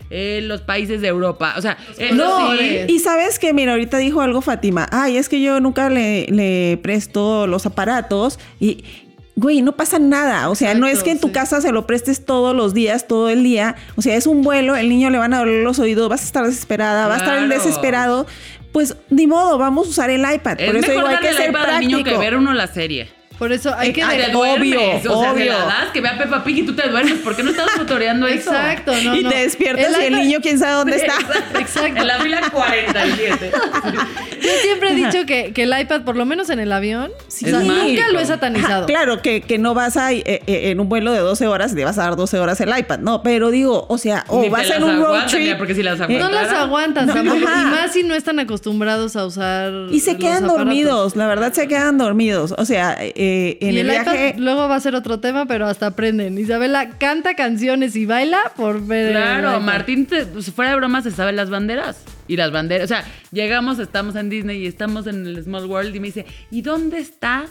[0.10, 2.80] eh, los países de Europa, o sea, eso No, sí.
[2.90, 4.86] y sabes que, mira, ahorita dijo algo Fátima.
[4.92, 8.84] Ay, es que yo nunca le, le presto los aparatos y.
[9.36, 10.50] Güey, no pasa nada.
[10.50, 11.34] O sea, no es que en tu sí.
[11.34, 13.76] casa se lo prestes todos los días, todo el día.
[13.96, 16.26] O sea, es un vuelo, el niño le van a doler los oídos, vas a
[16.26, 17.48] estar desesperada, va a estar Claro.
[17.54, 18.28] desesperado.
[18.72, 20.60] Pues ni modo, vamos a usar el iPad.
[20.60, 22.20] Es Por eso mejor digo, hay que el ser iPad al niño que práctico.
[22.22, 23.10] ver uno la serie.
[23.42, 24.04] Por eso hay que...
[24.04, 25.08] Ah, de- de- Te duermes, Obvio, o sea, se
[25.42, 25.52] obvio.
[25.54, 27.16] la das, que vea Peppa Pig y tú te duermes.
[27.22, 28.52] ¿Por qué no estás tutoreando eso?
[28.52, 29.30] Exacto, no, y no.
[29.32, 31.14] te despiertas y el iPad- niño quién sabe dónde está.
[31.60, 32.02] Exacto.
[32.02, 33.52] En la fila 47.
[34.42, 37.46] Yo siempre he dicho que, que el iPad, por lo menos en el avión, Sí.
[37.46, 38.86] o sea, Es nunca lo he satanizado.
[38.86, 41.76] Claro, que, que no vas a eh, eh, en un vuelo de 12 horas y
[41.76, 44.50] te vas a dar 12 horas el iPad, no, pero digo, o sea, o Ni
[44.50, 46.60] vas en un road aguantan, trip mira, porque si las eh, No las Claro.
[46.66, 47.24] aguantas No, ajá.
[47.34, 49.72] Y más si no están acostumbrados a usar.
[49.92, 50.58] y se quedan aparatos.
[50.58, 53.14] dormidos, la verdad se quedan dormidos, o sea, eh,
[53.62, 56.38] en y el, el, viaje iPad luego va a ser otro tema, pero hasta aprenden.
[56.38, 59.12] Isabela canta canciones y baila por ver.
[59.12, 59.60] Claro.
[59.60, 62.04] Martín, te- pues, fuera de broma, se sabe las banderas.
[62.28, 65.96] Y las banderas, o sea, llegamos, estamos en Disney y estamos en el Small World
[65.96, 67.46] y me dice, ¿y dónde está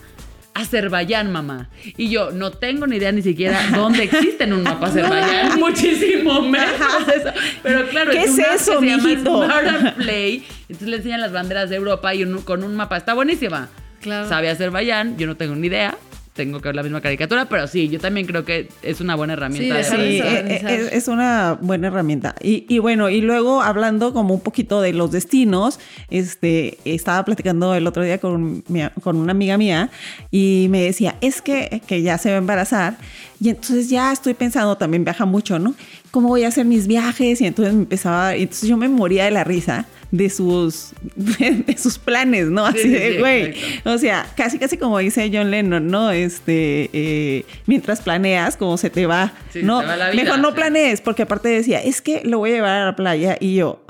[0.54, 1.68] Azerbaiyán, mamá?
[1.96, 6.40] Y yo, no tengo ni idea ni siquiera dónde existe en un mapa Azerbaiyán, muchísimo
[6.42, 6.70] menos
[7.14, 7.30] eso.
[7.62, 9.44] Pero claro, ¿Qué es una eso, que se llama mijito?
[9.44, 12.96] Smart and Play, entonces le enseñan las banderas de Europa y un- con un mapa,
[12.96, 13.68] está buenísima.
[14.00, 14.28] Claro.
[14.28, 15.96] Sabe Azerbaiyán, yo no tengo ni idea.
[16.32, 19.32] Tengo que ver la misma caricatura, pero sí, yo también creo que es una buena
[19.34, 19.74] herramienta.
[19.76, 20.06] de Sí, saber.
[20.08, 22.34] eh, eh, es una buena herramienta.
[22.40, 27.74] Y, y bueno, y luego hablando como un poquito de los destinos, este, estaba platicando
[27.74, 29.90] el otro día con, mi- con una amiga mía
[30.30, 32.96] y me decía, es que, que ya se va a embarazar
[33.40, 35.74] y entonces ya estoy pensando, también viaja mucho, ¿no?
[36.12, 37.40] ¿Cómo voy a hacer mis viajes?
[37.40, 41.98] Y entonces me empezaba, entonces yo me moría de la risa de sus, de, sus
[41.98, 42.66] planes, ¿no?
[42.66, 43.54] Así Sí, sí, de, güey,
[43.84, 46.10] o sea, casi casi como dice John Lennon, ¿no?
[46.10, 50.24] Este, eh, mientras planeas, como se te va, Sí, no, se te va la vida,
[50.24, 50.54] mejor no sí.
[50.56, 53.84] planees, porque aparte decía, es que lo voy a llevar a la playa y yo,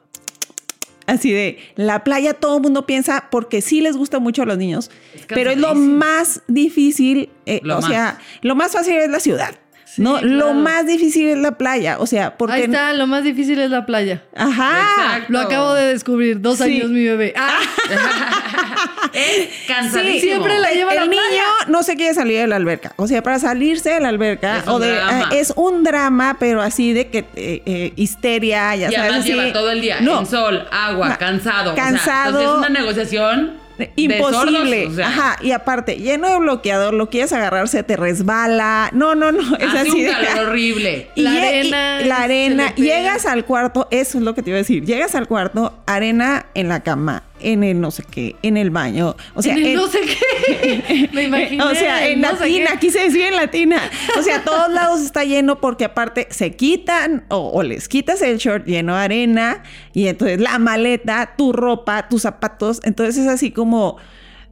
[1.06, 4.58] así de, la playa todo el mundo piensa, porque sí les gusta mucho a los
[4.58, 7.90] niños, Es pero es lo más difícil, eh, Lo o más.
[7.90, 9.54] sea, lo más fácil es la ciudad.
[9.98, 10.26] No, claro.
[10.28, 11.96] lo más difícil es la playa.
[11.98, 12.54] O sea, porque.
[12.54, 14.22] Ahí está, lo más difícil es la playa.
[14.36, 14.80] Ajá.
[14.80, 15.32] Exacto.
[15.32, 16.64] Lo acabo de descubrir, dos Sí.
[16.64, 17.34] años mi bebé.
[17.36, 17.58] Ah,
[19.12, 20.20] Es cansadísimo.
[20.20, 21.20] siempre la lleva a la el niño
[21.68, 22.92] no se quiere salir de la alberca.
[22.96, 25.28] O sea, para salirse de la alberca Es un o de, drama.
[25.32, 28.98] eh, es un drama, pero así de que eh, eh, histeria, ya Y sabes.
[29.00, 29.32] además así.
[29.32, 30.20] lleva todo el día No.
[30.20, 31.72] en sol, agua, cansado.
[31.72, 32.38] o sea, cansado.
[32.40, 33.59] entonces es una negociación
[33.96, 34.84] Imposible.
[34.84, 35.36] sordos, o sea, Ajá.
[35.42, 38.90] Y aparte, lleno de bloqueador, lo quieres agarrar, se te resbala.
[38.92, 39.56] No, no, no.
[39.56, 41.08] Es hace así un de calor horrible.
[41.14, 44.56] Y La y arena la arena, llegas al cuarto, eso es lo que te iba
[44.56, 44.84] a decir.
[44.84, 49.16] Llegas al cuarto, arena en la cama, en el no sé qué, en el baño.
[49.34, 51.08] O sea, en el en- no sé qué.
[51.12, 51.62] Me imaginé.
[51.62, 52.78] o sea, en no latina, qué.
[52.78, 53.80] quise decir en latina.
[54.18, 58.22] O sea, a todos lados está lleno porque aparte se quitan o, o les quitas
[58.22, 59.62] el short lleno de arena
[59.92, 62.80] y entonces la maleta, tu ropa, tus zapatos.
[62.84, 63.96] Entonces es así como...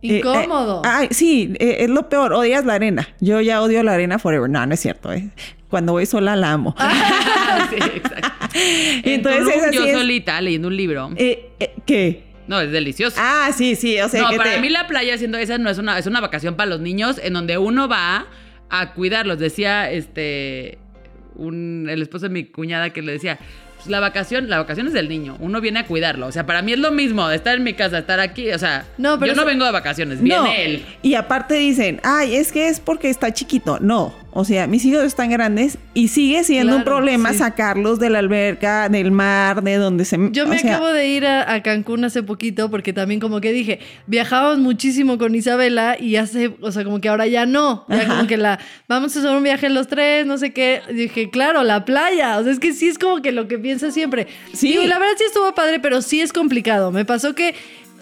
[0.03, 0.83] eh, Incómodo.
[0.85, 2.33] eh, ay, sí, eh, es lo peor.
[2.33, 3.09] Odias la arena.
[3.21, 4.49] Yo ya odio la arena forever.
[4.49, 5.13] No, no es cierto.
[5.13, 5.29] eh.
[5.69, 6.75] Cuando voy sola la amo.
[7.71, 8.29] sí, exacto.
[8.55, 11.11] Entonces Tulum, es así yo es- solita leyendo un libro.
[11.17, 12.25] Eh, eh, ¿Qué?
[12.49, 13.17] No, es delicioso.
[13.21, 14.01] Ah, sí, sí.
[14.01, 16.07] O sea, no, que para te- mí la playa siendo esa no es una, es
[16.07, 18.27] una vacación para los niños en donde uno va
[18.71, 19.39] a cuidarlos.
[19.39, 20.79] Decía este
[21.37, 23.39] un, el esposo de mi cuñada que le decía,
[23.77, 26.27] pues, la vacación, la vacación es del niño, uno viene a cuidarlo.
[26.27, 28.51] O sea, para mí es lo mismo estar en mi casa, estar aquí.
[28.51, 30.85] O sea, No, pero yo no eso- vengo de vacaciones, viene No, él.
[31.03, 33.79] Y aparte dicen, ay, es que es porque está chiquito.
[33.81, 37.39] No, o sea, mis hijos están grandes y sigue siendo un problema sí.
[37.39, 40.17] sacarlos de la alberca, del mar, de donde se...
[40.31, 43.51] Yo me sea, acabo de ir a, a Cancún hace poquito porque también como que
[43.53, 47.85] dije, viajábamos muchísimo con Isabela y hace, o sea, como que ahora ya no.
[47.89, 48.07] Ya Ajá.
[48.17, 50.83] como que la, vamos a hacer un viaje los tres, no sé qué.
[50.89, 52.39] Y dije, claro, la playa.
[52.39, 54.29] O sea, es que sí es como que lo que piensa siempre.
[54.53, 54.69] Sí.
[54.79, 56.93] Y la verdad sí estuvo padre, pero sí es complicado.
[56.93, 57.57] Me pasó que,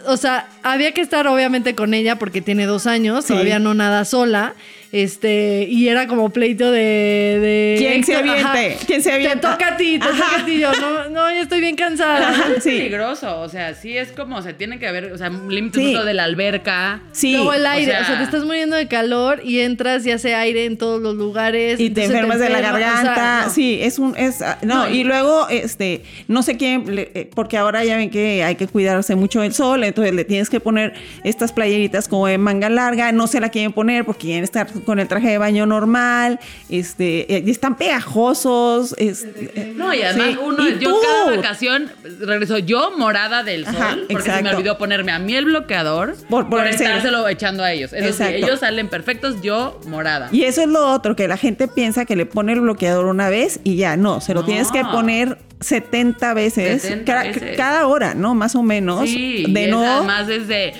[0.07, 3.33] o sea, había que estar obviamente con ella porque tiene dos años, Sí.
[3.33, 4.55] todavía no nada sola.
[5.03, 6.81] Este, y era como pleito de.
[6.81, 8.77] de ¿Quién se aviente?
[8.87, 9.35] ¿Quién se avienta?
[9.57, 10.13] Te toca a ti, te Ajá.
[10.31, 10.59] toca a ti.
[10.59, 12.31] Yo, no, no, ya estoy bien cansada.
[12.31, 12.71] Ajá, Es sí.
[12.71, 15.95] peligroso, o sea, sí es como, o sea, tiene que haber, o sea, límites Sí.
[15.95, 17.03] de la alberca.
[17.13, 17.33] Sí.
[17.33, 20.11] Luego el o aire, o sea, sea- te estás muriendo de calor y entras y
[20.13, 21.79] hace aire en todos los lugares.
[21.81, 23.43] y te enfermas de la o sea, garganta.
[23.47, 23.53] no.
[23.53, 27.57] Sí, es un es ah, no, No, y luego este no sé quién eh, porque
[27.57, 30.95] ahora ya ven que hay que cuidarse mucho del sol, entonces le tienes que poner
[31.25, 34.99] estas playeritas como de manga larga, no se la quieren poner porque quieren estar con
[35.01, 40.39] el traje de baño normal, este y están pegajosos, este, No, y además Sí.
[40.43, 40.97] uno, Y yo tú.
[41.03, 44.57] cada vacación regreso yo morada del sol, Ajá, porque se me exacto.
[44.57, 47.93] olvidó ponerme a mí el bloqueador Por por, ponerse- estárselo echando a ellos.
[47.93, 48.37] Eso Exacto.
[48.39, 50.29] sí, ellos salen perfectos, yo morada.
[50.33, 53.29] Y eso es lo otro, que la gente piensa que le pone el bloqueador una
[53.29, 54.47] vez y ya, no, se lo No.
[54.47, 57.57] tienes que poner 70 veces, 70 ca- veces.
[57.57, 58.35] cada hora, ¿no?
[58.35, 59.09] Más o menos.
[59.09, 60.75] Sí, de y es no además desde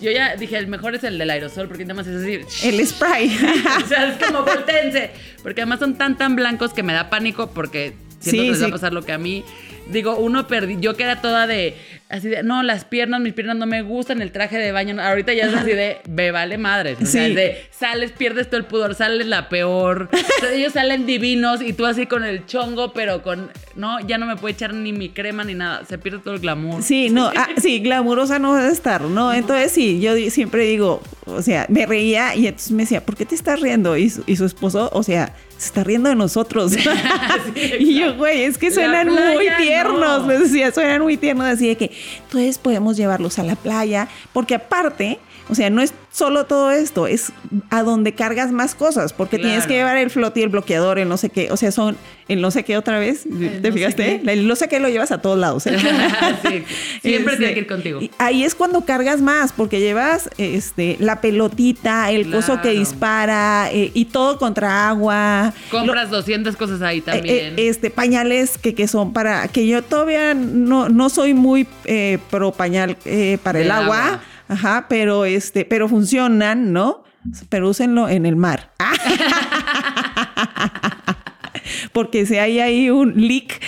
[0.00, 2.86] yo ya dije, el mejor es el del aerosol porque nada más es decir, el
[2.86, 3.28] spray.
[3.84, 5.10] o sea, es como voltense,
[5.42, 8.62] porque además son tan tan blancos que me da pánico porque siento Sí, que les
[8.62, 9.44] va a pasar lo que a mí.
[9.90, 11.76] Digo, uno perdí, yo que era toda de,
[12.08, 15.02] así de, no, las piernas, mis piernas no me gustan, el traje de baño, no".
[15.02, 16.98] ahorita ya es así de, me vale madres.
[17.02, 17.30] O sea, Sí.
[17.30, 20.08] es de, sales, pierdes todo el pudor, sales la peor.
[20.54, 24.36] Ellos salen divinos y tú así con el chongo, pero con, no, ya no me
[24.36, 26.82] puedo echar ni mi crema ni nada, se pierde todo el glamour.
[26.82, 29.32] Sí, no, ah, sí, glamurosa no debe estar, ¿no?
[29.32, 33.24] Entonces sí, yo siempre digo, o sea, me reía y entonces me decía, ¿por qué
[33.26, 33.96] te estás riendo?
[33.96, 36.72] Y su, y su esposo, o sea, se está riendo de nosotros.
[37.78, 40.28] y yo, güey, es que suenan muy playa, tiernos, no.
[40.28, 41.90] les decía, suenan muy tiernos, así de que,
[42.24, 45.18] entonces podemos llevarlos a la playa, porque aparte,
[45.50, 47.32] o sea, no es solo todo esto, es
[47.70, 51.08] a donde cargas más cosas, porque tienes que llevar el flote y el bloqueador, el
[51.08, 51.96] no sé qué, o sea, son
[52.28, 54.22] el no sé qué otra vez, El ¿te no fijaste?
[54.24, 55.66] El no sé qué lo llevas a todos lados.
[55.66, 55.76] ¿eh?
[56.42, 56.64] Sí,
[57.02, 58.00] siempre Este, tiene que ir contigo.
[58.18, 63.90] Ahí es cuando cargas más, porque llevas este, la pelotita, el coso que dispara eh,
[63.94, 65.52] y todo contra agua.
[65.70, 67.36] Compras 200 cosas ahí Eh, también.
[67.36, 72.18] eh, este pañales que, que son para que yo todavía no, no soy muy eh,
[72.30, 74.20] pro pañal eh, para el agua, agua.
[74.50, 77.04] Ajá, pero este, pero funcionan, ¿no?
[77.48, 78.72] Pero úsenlo en el mar.
[81.92, 83.60] Porque si hay ahí un leak.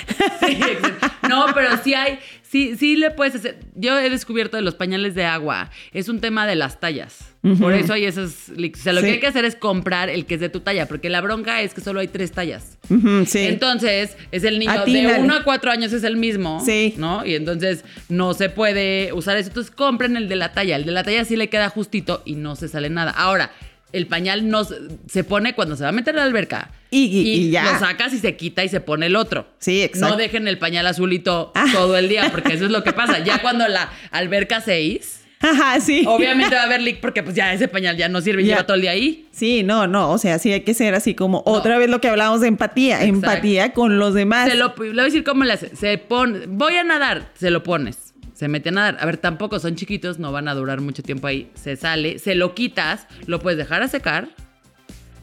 [1.28, 2.18] No, pero sí hay,
[2.52, 3.58] sí, sí le puedes hacer.
[3.74, 7.28] Yo he descubierto de los pañales de agua, es un tema de las tallas.
[7.58, 8.78] Por eso hay esos leaks.
[8.78, 9.06] O sea, lo Sí.
[9.06, 11.60] que hay que hacer es comprar el que es de tu talla, porque la bronca
[11.62, 12.78] es que solo hay tres tallas.
[13.26, 13.38] Sí.
[13.40, 15.18] Entonces, es el niño de Atínale.
[15.20, 16.62] 1 a 4 años es el mismo.
[16.64, 16.94] Sí.
[16.98, 17.26] ¿No?
[17.26, 19.48] Y entonces no se puede usar eso.
[19.48, 20.76] Entonces compren el de la talla.
[20.76, 23.10] El de la talla sí le queda justito y no se sale nada.
[23.10, 23.50] Ahora,
[23.92, 26.70] el pañal no se, pone cuando se va a meter a la alberca.
[26.90, 27.72] Y- y- y ya.
[27.72, 29.46] Lo sacas y se quita y se pone el otro.
[29.58, 30.08] Sí, exacto.
[30.10, 31.66] No dejen el pañal azulito Ah.
[31.72, 33.18] todo el día, porque eso es lo que pasa.
[33.24, 36.04] Ya cuando la alberca 6, Ajá, sí.
[36.06, 38.54] Obviamente va a haber leak porque pues ya ese pañal ya no sirve, Ya.
[38.54, 39.26] lleva todo el día ahí.
[39.32, 42.06] Sí, no, no, o sea, sí hay que ser así como otra vez lo que
[42.06, 43.14] hablábamos de empatía, Exacto.
[43.16, 44.48] empatía con los demás.
[44.48, 45.74] Se lo, le voy a decir cómo le hace.
[45.74, 48.11] Se pone, voy a nadar, se lo pones.
[48.42, 48.96] Se mete a nadar.
[48.98, 51.48] A ver, tampoco son chiquitos, no van a durar mucho tiempo ahí.
[51.54, 54.30] Se sale, se lo quitas, lo puedes dejar a secar,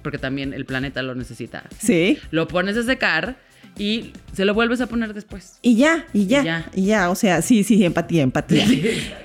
[0.02, 1.66] porque también el planeta lo necesita.
[1.80, 2.18] Sí.
[2.32, 3.36] Lo pones a secar
[3.78, 5.60] y se lo vuelves a poner después.
[5.62, 6.70] Y ya, y ya, Y ya.
[6.74, 8.66] y ya, o sea, sí, sí, empatía, empatía.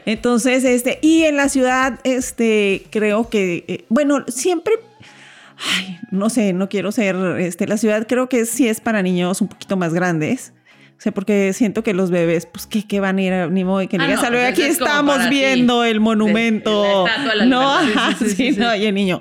[0.06, 4.74] Entonces, este, y en la ciudad, este, creo que, eh, bueno, siempre,
[5.56, 9.40] ay, no sé, no quiero ser, este, la ciudad creo que sí es para niños
[9.40, 10.52] un poquito más grandes.
[10.96, 13.32] O sea, porque siento que los bebés, pues, ¿qué, qué van a ir?
[13.32, 15.34] a- Ni modo que Ah, digas, no, "Salve, pues, aquí es estamos para ti.
[15.36, 17.04] viendo el monumento.
[17.38, 17.78] De no,
[18.18, 19.20] Sí, sí, sí, sí, no, y el niño,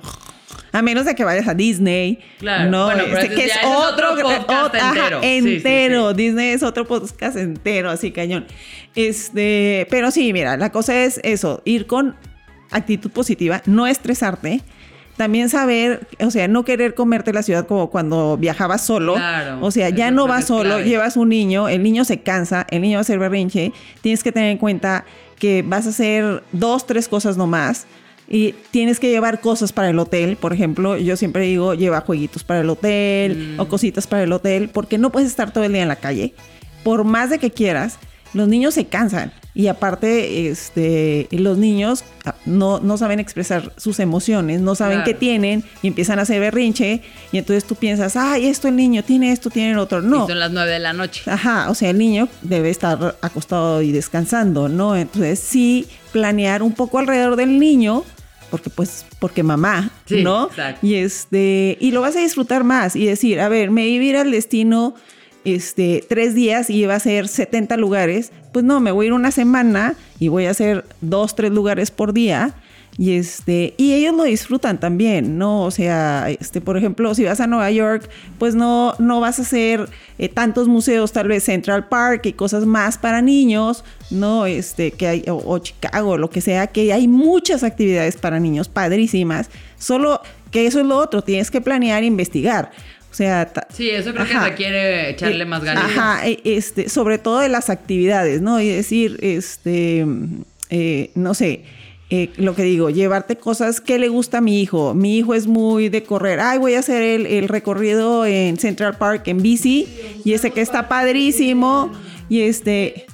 [0.71, 2.19] a menos de que vayas a Disney.
[2.39, 5.19] Claro, No, bueno, este, que es es otro otro podcast ot- ajá, entero.
[5.21, 6.09] Sí, sí, entero.
[6.11, 6.15] sí.
[6.17, 8.45] Disney es otro podcast entero, así cañón.
[8.95, 12.15] Este, pero sí, mira, la cosa es eso, ir con
[12.71, 14.61] actitud positiva, no estresarte.
[15.17, 19.13] También saber, o sea, no querer comerte la ciudad como cuando viajabas solo.
[19.13, 20.85] Claro, o sea, ya no vas solo, clave.
[20.85, 23.71] llevas un niño, el niño se cansa, el niño va a hacer berrinche.
[24.01, 25.05] Tienes que tener en cuenta
[25.37, 27.85] que vas a hacer dos, tres cosas nomás.
[28.27, 32.43] Y tienes que llevar cosas para el hotel, por ejemplo, yo siempre digo, lleva jueguitos
[32.43, 33.59] para el hotel Mm.
[33.59, 36.33] o cositas para el hotel, porque no puedes estar todo el día en la calle.
[36.83, 37.99] Por más de que quieras,
[38.33, 39.31] los niños se cansan.
[39.55, 42.03] Y aparte, este, los niños
[42.47, 45.11] no, no saben expresar sus emociones, no saben Claro.
[45.11, 47.01] qué tienen y empiezan a hacer berrinche.
[47.31, 50.01] Y entonces tú piensas, ay, esto el niño tiene esto, tiene el otro.
[50.01, 50.23] No.
[50.23, 51.21] Y son las nueve de la noche.
[51.29, 54.95] Ajá, o sea, el niño debe estar acostado y descansando, ¿no?
[54.95, 58.03] Entonces sí planear un poco alrededor del niño,
[58.49, 60.47] porque pues, porque mamá, Sí, ¿no?
[60.47, 60.85] exacto.
[60.85, 64.07] Y este, y lo vas a disfrutar más y decir, a ver, me iba a
[64.07, 64.95] ir al destino
[65.45, 69.13] este, tres días y iba a ser 70 lugares, pues no, me voy a ir
[69.13, 72.55] una semana y voy a hacer dos, tres lugares por día.
[72.95, 75.63] Y este, y ellos lo disfrutan también, ¿no?
[75.63, 79.41] O sea, este, por ejemplo, si vas a Nueva York, pues no, no vas a
[79.41, 79.89] hacer
[80.19, 84.45] eh, tantos museos, tal vez Central Park y cosas más para niños, ¿no?
[84.45, 88.69] Este, que hay, o, o Chicago, lo que sea, que hay muchas actividades para niños
[88.69, 89.49] padrísimas.
[89.79, 90.21] Solo
[90.51, 92.69] que eso es lo otro, tienes que planear e investigar.
[93.13, 94.45] O sea, Sí, eso creo Ajá.
[94.45, 95.83] que requiere echarle eh, más ganas.
[95.85, 98.59] Ajá, eh, este, sobre todo de las actividades, ¿no?
[98.59, 100.03] Y decir, este,
[100.71, 101.63] eh, no sé,
[102.09, 104.95] eh, lo que digo, llevarte cosas que le gusta a mi hijo.
[104.95, 106.39] Mi hijo es muy de correr.
[106.39, 109.87] Ay, voy a hacer el, el recorrido en Central Park en bici
[110.25, 111.91] y ese que está padrísimo.
[112.29, 113.05] Y este,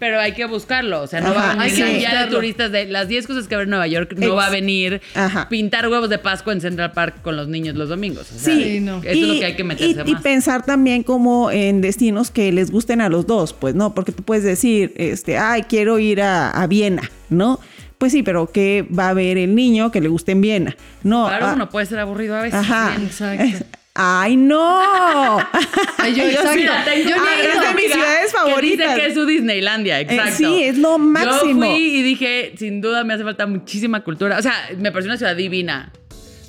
[0.00, 1.02] Pero hay que buscarlo.
[1.02, 3.26] O sea, no Ajá, va a hay venir que guía de turistas de las 10
[3.28, 4.14] cosas que ver en Nueva York.
[4.16, 5.48] No Ex- va a venir Ajá.
[5.48, 8.32] pintar huevos de Pascua en Central Park con los niños los domingos.
[8.34, 8.98] O sea, Sí, no.
[9.04, 12.50] Eso es lo que hay que meterse y, y pensar también como en destinos que
[12.50, 13.94] les gusten a los dos, pues, ¿no?
[13.94, 17.60] Porque tú puedes decir, este, ay, quiero ir a, a Viena, ¿no?
[17.98, 20.74] Pues sí, pero ¿qué va a ver el niño que le guste en Viena?
[21.02, 21.24] No.
[21.26, 22.58] Para ah, uno puede ser aburrido a veces.
[22.58, 22.94] Ajá.
[22.96, 23.66] Sí, exacto.
[24.02, 25.38] Ay, no.
[25.98, 26.52] Ay, yo, Yo exacto.
[26.58, 27.60] sí tengo Yo Ah, es ido.
[27.62, 28.86] de mis ciudades favoritas.
[28.86, 30.36] Que dice que es su Disneylandia, exacto.
[30.38, 31.64] sí, es lo máximo.
[31.66, 34.38] Yo fui y dije, sin duda me hace falta muchísima cultura.
[34.38, 35.92] O sea, me pareció una ciudad divina.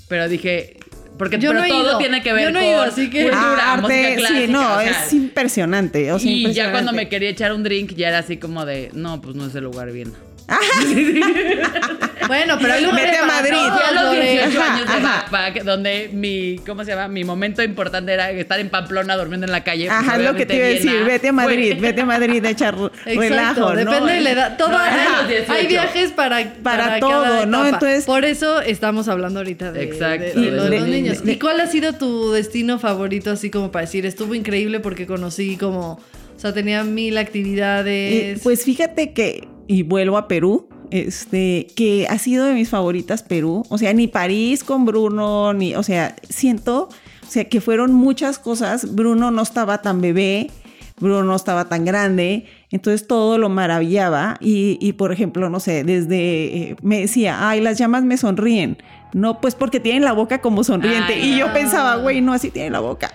[0.07, 0.77] Pero dije,
[1.17, 1.97] porque Yo pero no todo ido.
[1.97, 4.39] tiene que ver Yo no con ido, así que- cultura, Ah, música arte, clásica.
[4.41, 6.11] sí, no, o sea, es impresionante.
[6.13, 8.91] o sea, y ya cuando me quería echar un drink, ya era así como de,
[8.93, 10.13] no, pues no es el lugar bien.
[12.27, 13.57] Bueno, pero hay lugares Vete a para Madrid.
[13.73, 14.31] Fui a los Lore.
[14.31, 17.07] 18 Ajá, años de backpack, donde mi, ¿cómo se llama?
[17.09, 19.89] Mi momento importante era estar en Pamplona durmiendo en la calle.
[19.89, 21.03] Ajá, es lo que te iba a decir.
[21.03, 22.75] Vete a Madrid, vete a Madrid a echar
[23.05, 23.75] Exacto, relajo, ¿no?
[23.75, 24.57] depende de la edad.
[24.57, 25.51] Todo, hay- los 18.
[25.51, 27.65] hay viajes para, Para todo, cada ¿no?
[27.65, 27.69] etapa.
[27.87, 30.91] Entonces- Por eso estamos hablando ahorita de, Exacto, de- de lo de de- los de-
[30.91, 31.23] niños.
[31.25, 35.05] de- ¿Y cuál ha sido tu destino favorito, así como para decir, estuvo increíble porque
[35.05, 38.39] conocí como, o sea, tenía mil actividades?
[38.41, 43.63] pues fíjate que, y vuelvo a Perú, este, que ha sido de mis favoritas Perú.
[43.69, 46.89] O sea, ni París con Bruno, ni, o sea, siento,
[47.21, 48.93] o sea, que fueron muchas cosas.
[48.93, 50.51] Bruno no estaba tan bebé,
[50.99, 54.37] Bruno no estaba tan grande, entonces todo lo maravillaba.
[54.39, 58.77] Y, y, por ejemplo, no sé, desde, eh, me decía, ay, las llamas me sonríen.
[59.13, 61.13] No, pues porque tienen la boca como sonriente.
[61.15, 63.11] Ay, y yo pensaba, güey, no, así tiene la boca.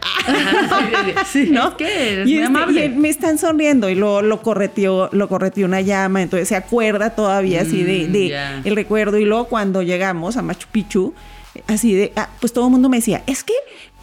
[1.32, 1.46] Sí.
[1.50, 1.68] ¿no?
[1.68, 2.84] Es que y, este, amable.
[2.84, 7.10] y me están sonriendo y lo, lo correteó, lo correteó una llama, entonces se acuerda
[7.10, 9.18] todavía así de, Mm, de el recuerdo.
[9.18, 11.14] Y luego cuando llegamos a Machu Picchu,
[11.66, 13.54] así de, ah, pues todo el mundo me decía, es que,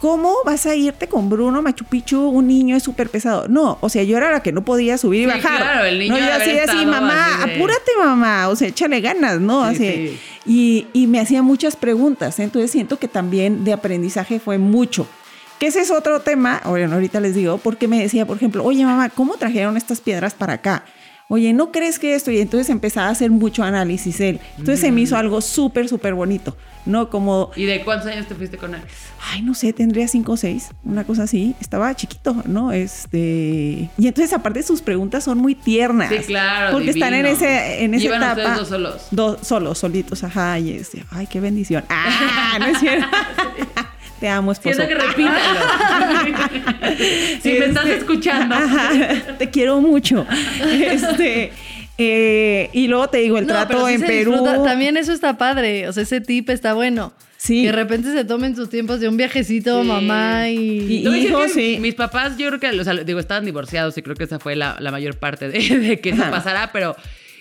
[0.04, 2.28] ¿cómo vas a irte con Bruno Machu Picchu?
[2.28, 3.48] Un niño es súper pesado.
[3.48, 5.56] No, o sea, yo era la que no podía subir y Sí, bajar.
[5.62, 9.00] claro, el niño no, yo así, así, mamá, así de- apúrate, mamá, o sea, échale
[9.00, 9.66] ganas, ¿no?
[9.70, 9.86] Sí, así.
[9.86, 10.18] sí.
[10.44, 15.06] Y, y me hacía muchas preguntas, entonces siento que también de aprendizaje fue mucho.
[15.58, 18.84] Que ese es otro tema, bueno, ahorita les digo, porque me decía, por ejemplo, oye
[18.84, 20.84] mamá, ¿cómo trajeron estas piedras para acá?
[21.28, 22.30] oye, ¿no crees que esto?
[22.30, 24.38] Y entonces empezaba a hacer mucho análisis él.
[24.58, 26.54] Entonces se me hizo algo súper, súper bonito,
[26.86, 27.10] ¿no?
[27.10, 28.80] Como, ¿Y de cuántos años te fuiste con él?
[29.32, 31.54] ay, no sé, tendría cinco o seis, una cosa así.
[31.60, 32.72] Estaba chiquito, ¿no?
[32.72, 33.88] Este.
[33.98, 36.10] Y entonces, aparte, sus preguntas son muy tiernas.
[36.10, 38.40] Sí, claro, Porque están en, ese, en esa ¿Llevan etapa.
[38.40, 39.06] ustedes dos solos?
[39.10, 40.58] Dos solos, solitos, ajá.
[40.58, 41.84] Y es, ay, qué bendición.
[41.88, 43.06] Ah, no es cierto.
[44.20, 44.74] Te amo, esposo.
[44.76, 45.38] Siento que repítalo.
[47.42, 48.54] si me estás Este, escuchando.
[48.54, 48.90] ajá,
[49.38, 50.26] te quiero mucho.
[50.62, 51.52] Este.
[51.98, 54.32] Eh, y luego te digo, el No, trato pero sí en se Perú.
[54.32, 54.62] disfruta.
[54.64, 55.88] También eso está padre.
[55.88, 57.12] O sea, ese tip está bueno.
[57.36, 57.60] Sí.
[57.60, 59.88] Que de repente se tomen sus tiempos de un viajecito, Sí.
[59.88, 61.04] mamá y.
[61.04, 61.78] Y- hijos, sí.
[61.80, 64.56] Mis papás, yo creo que, o sea, digo, estaban divorciados y creo que esa fue
[64.56, 66.30] la, la mayor parte de, de que eso Ajá.
[66.30, 66.96] pasara, pero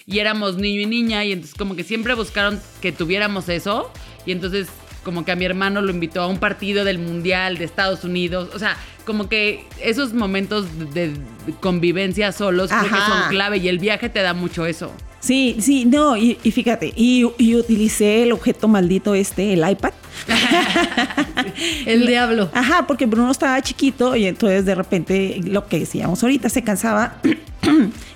[0.05, 3.89] y éramos niño y niña y entonces como que siempre buscaron que tuviéramos eso
[4.25, 4.67] y entonces
[5.03, 8.49] como que a mi hermano lo invitó a un partido del mundial de Estados Unidos,
[8.53, 11.13] o sea, como que esos momentos de,
[11.59, 14.91] convivencia solos creo que son clave y el viaje te da mucho eso.
[15.19, 19.93] Sí, sí, no, y, y fíjate, y, y utilicé el objeto maldito este, el iPad.
[21.85, 22.49] El diablo.
[22.53, 27.17] Ajá, porque Bruno estaba chiquito y entonces de repente lo que decíamos ahorita se cansaba.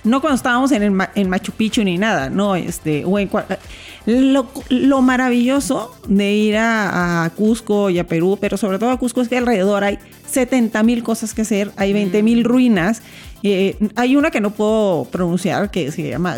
[0.04, 3.58] No cuando estábamos en, el en Machu Picchu ni nada, no, este, o en cua-
[4.06, 8.98] lo, lo maravilloso de ir a, a Cusco y a Perú, pero sobre todo a
[8.98, 9.98] Cusco es que alrededor hay
[10.30, 13.02] 70 mil cosas que hacer, hay 20 mil ruinas.
[13.42, 16.36] eh, hay una que no puedo pronunciar que se llama.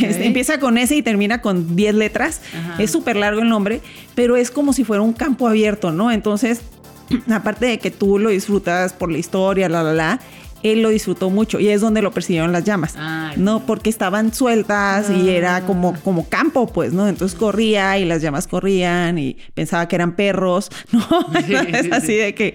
[0.00, 2.40] Este, empieza con S y termina con 10 letras.
[2.58, 2.82] Ajá.
[2.82, 3.80] Es súper largo el nombre,
[4.14, 6.10] pero es como si fuera un campo abierto, ¿no?
[6.10, 6.62] Entonces,
[7.30, 10.20] aparte de que tú lo disfrutas por la historia, la, la, la,
[10.62, 13.34] él lo disfrutó mucho y es donde lo persiguieron las llamas, Ay.
[13.36, 13.66] ¿no?
[13.66, 15.32] Porque estaban sueltas y Ah.
[15.32, 17.08] era como, como campo, pues, ¿no?
[17.08, 21.00] Entonces corría y las llamas corrían y pensaba que eran perros, ¿no?
[21.48, 22.14] Es sí, así sí.
[22.16, 22.54] de que...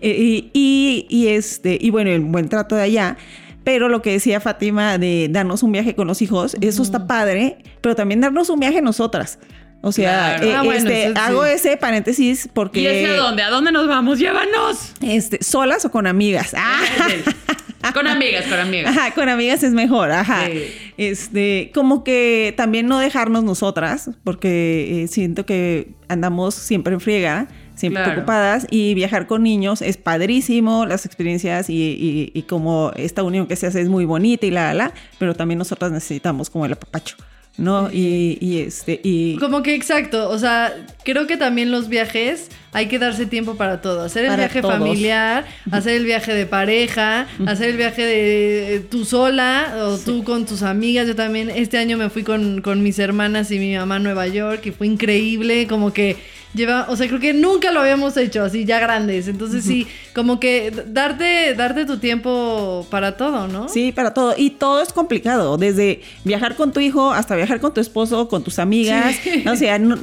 [0.00, 3.16] eh, Y, y, y este, y bueno, el buen trato de allá.
[3.64, 7.58] Pero lo que decía Fátima de darnos un viaje con los hijos, eso está padre,
[7.80, 9.40] pero también darnos un viaje nosotras.
[9.82, 10.46] O sea, Claro.
[10.46, 11.14] eh, Ah, bueno, este, sí.
[11.16, 12.80] hago ese paréntesis porque...
[12.80, 13.42] ¿Y ese a dónde?
[13.42, 14.18] ¿A dónde nos vamos?
[14.18, 14.94] ¡Llévanos!
[15.00, 16.54] Este, ¿Solas o con amigas?
[16.56, 18.96] Ah, con amigas, con amigas.
[18.96, 20.46] Ajá, con amigas es mejor, ajá.
[20.46, 20.64] Sí.
[20.96, 27.46] Este, como que también no dejarnos nosotras, porque eh, siento que andamos siempre en friega,
[27.76, 28.20] siempre Claro.
[28.20, 33.46] ocupadas, y viajar con niños es padrísimo, las experiencias y, y- y como esta unión
[33.46, 36.66] que se hace es muy bonita y la, la, la, pero también nosotras necesitamos como
[36.66, 37.16] el apapacho,
[37.58, 37.90] ¿no?
[37.92, 39.36] Y, y este, y...
[39.38, 43.80] Como que exacto, o sea, creo que también los viajes hay que darse tiempo para
[43.80, 44.02] todo.
[44.02, 44.74] Hacer el Para viaje todos.
[44.74, 50.44] familiar, hacer el viaje de pareja, hacer el viaje de tú sola o tú con
[50.44, 51.08] tus amigas.
[51.08, 54.26] Yo también este año me fui con, con mis hermanas y mi mamá a Nueva
[54.26, 56.18] York y fue increíble, como que
[56.56, 59.28] lleva, o sea, creo que nunca lo habíamos hecho así ya grandes.
[59.28, 63.68] Entonces sí, como que darte, darte tu tiempo para todo, ¿no?
[63.68, 64.34] Sí, para todo.
[64.36, 68.42] Y todo es complicado, desde viajar con tu hijo hasta viajar con tu esposo, con
[68.42, 69.14] tus amigas.
[69.22, 69.44] Sí.
[69.46, 69.96] O, sea, no,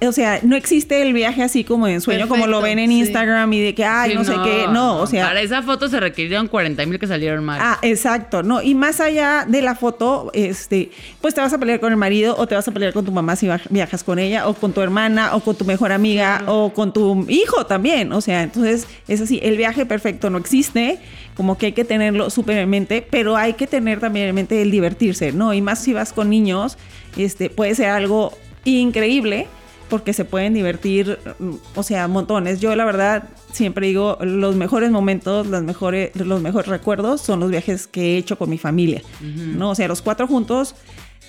[0.00, 3.00] o sea, no existe el viaje así como en sueño, como lo ven en sí.
[3.00, 4.66] Instagram y de que, ay, Sí, no, sé qué.
[4.70, 5.26] No, o sea.
[5.26, 7.60] Para esa foto se requirieron 40 mil que salieron mal.
[7.62, 10.90] Ah, exacto, no, y más allá de la foto, este,
[11.20, 13.12] pues te vas a pelear con el marido o te vas a pelear con tu
[13.12, 16.72] mamá si viajas con ella o con tu hermana o con tu mejor amiga o
[16.72, 20.98] con tu hijo también, o sea, entonces es así, el viaje perfecto no existe,
[21.36, 24.62] como que hay que tenerlo súper en mente, pero hay que tener también en mente
[24.62, 25.52] el divertirse, ¿no?
[25.52, 26.78] Y más si vas con niños,
[27.16, 28.32] este, puede ser algo
[28.64, 29.46] increíble
[29.88, 32.60] porque se pueden divertir, mm, o sea, montones.
[32.60, 37.50] Yo la verdad siempre digo, los mejores momentos, las mejores, los mejores recuerdos son los
[37.50, 39.70] viajes que he hecho con mi familia, ¿no?
[39.70, 40.74] O sea, los cuatro juntos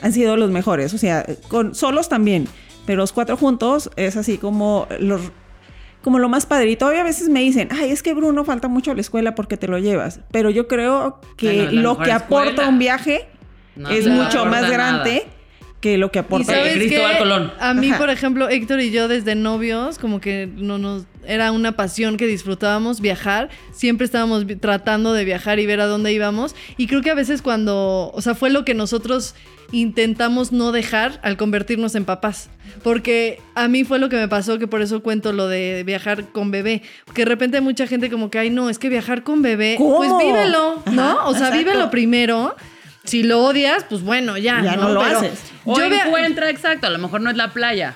[0.01, 2.47] han sido los mejores, o sea, con solos también,
[2.85, 5.21] pero los cuatro juntos es así como los
[6.05, 6.69] como lo más padre.
[6.69, 9.33] Y todavía a veces me dicen, ay, es que Bruno falta mucho a la escuela
[9.33, 10.19] porque te lo llevas.
[10.29, 12.69] Pero yo creo que lo que aporta escuela.
[12.69, 13.27] un viaje
[13.75, 15.25] No es mucho más grande
[15.85, 16.51] que lo que aporta.
[16.73, 17.19] Cristóbal?
[17.19, 17.53] Colón.
[17.59, 17.99] A mí, Ajá.
[17.99, 22.25] por ejemplo, Héctor y yo desde novios, como que no nos era una pasión que
[22.25, 23.49] disfrutábamos viajar.
[23.71, 26.55] Siempre estábamos tratando de viajar y ver a dónde íbamos.
[26.77, 29.35] Y creo que a veces cuando, o sea, fue lo que nosotros
[29.71, 32.49] intentamos no dejar al convertirnos en papás.
[32.81, 36.31] Porque a mí fue lo que me pasó, que por eso cuento lo de viajar
[36.31, 36.81] con bebé.
[37.05, 39.75] Porque de repente hay mucha gente como que, ay, no, es que viajar con bebé,
[39.77, 39.97] ¿Cómo?
[39.97, 41.03] pues vívelo, ¿no?
[41.03, 41.57] Ajá, o sea, exacto.
[41.59, 42.55] vívelo primero.
[43.05, 44.61] Si lo odias, pues bueno, ya.
[44.63, 45.39] Ya no lo Pero haces.
[45.63, 47.95] O yo encuentra, exacto, a lo mejor no es la playa.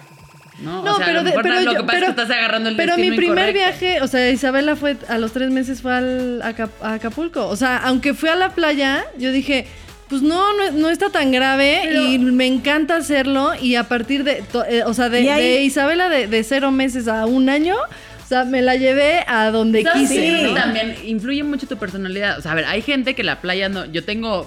[0.61, 2.07] No, No, o sea, pero, a lo de- mejor pero lo yo- que pasa pero-
[2.09, 3.53] es que estás agarrando el Pero mi primer incorrecto.
[3.53, 7.47] viaje, o sea, Isabela fue a los tres meses fue al, a, Acap- a Acapulco.
[7.47, 9.67] O sea, aunque fui a la playa, yo dije,
[10.09, 13.53] pues no, no, no está tan grave Pero- y me encanta hacerlo.
[13.61, 16.43] Y a partir de, to- eh, o sea, de, Y ahí- de Isabela de, de
[16.43, 20.41] cero meses a un año, o sea, me la llevé a donde ¿Sabes quise.
[20.43, 20.55] ¿no?
[20.55, 22.37] también influye mucho tu personalidad.
[22.37, 23.85] O sea, a ver, hay gente que la playa no.
[23.85, 24.45] Yo tengo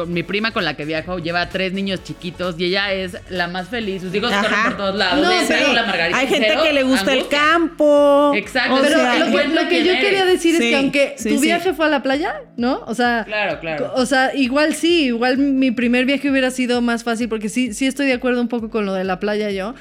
[0.00, 3.48] con mi prima con la que viajo lleva tres niños chiquitos y ella es la
[3.48, 4.00] más feliz.
[4.02, 4.42] Sus hijos Ajá.
[4.48, 5.22] corren por todos lados.
[5.24, 5.44] No, de sí.
[5.48, 6.18] cero la margarita.
[6.18, 8.32] Hay gente cero que le gusta el campo.
[8.34, 8.74] Exacto.
[8.76, 11.28] O Pero sea, lo que, bueno lo que yo quería decir es que aunque sí,
[11.28, 11.42] tu sí.
[11.46, 12.82] viaje fue a la playa, ¿no?
[12.86, 13.92] O sea, Claro, claro.
[13.96, 17.86] O sea, igual sí, igual mi primer viaje hubiera sido más fácil porque sí, sí
[17.86, 19.74] estoy de acuerdo un poco con lo de la playa yo.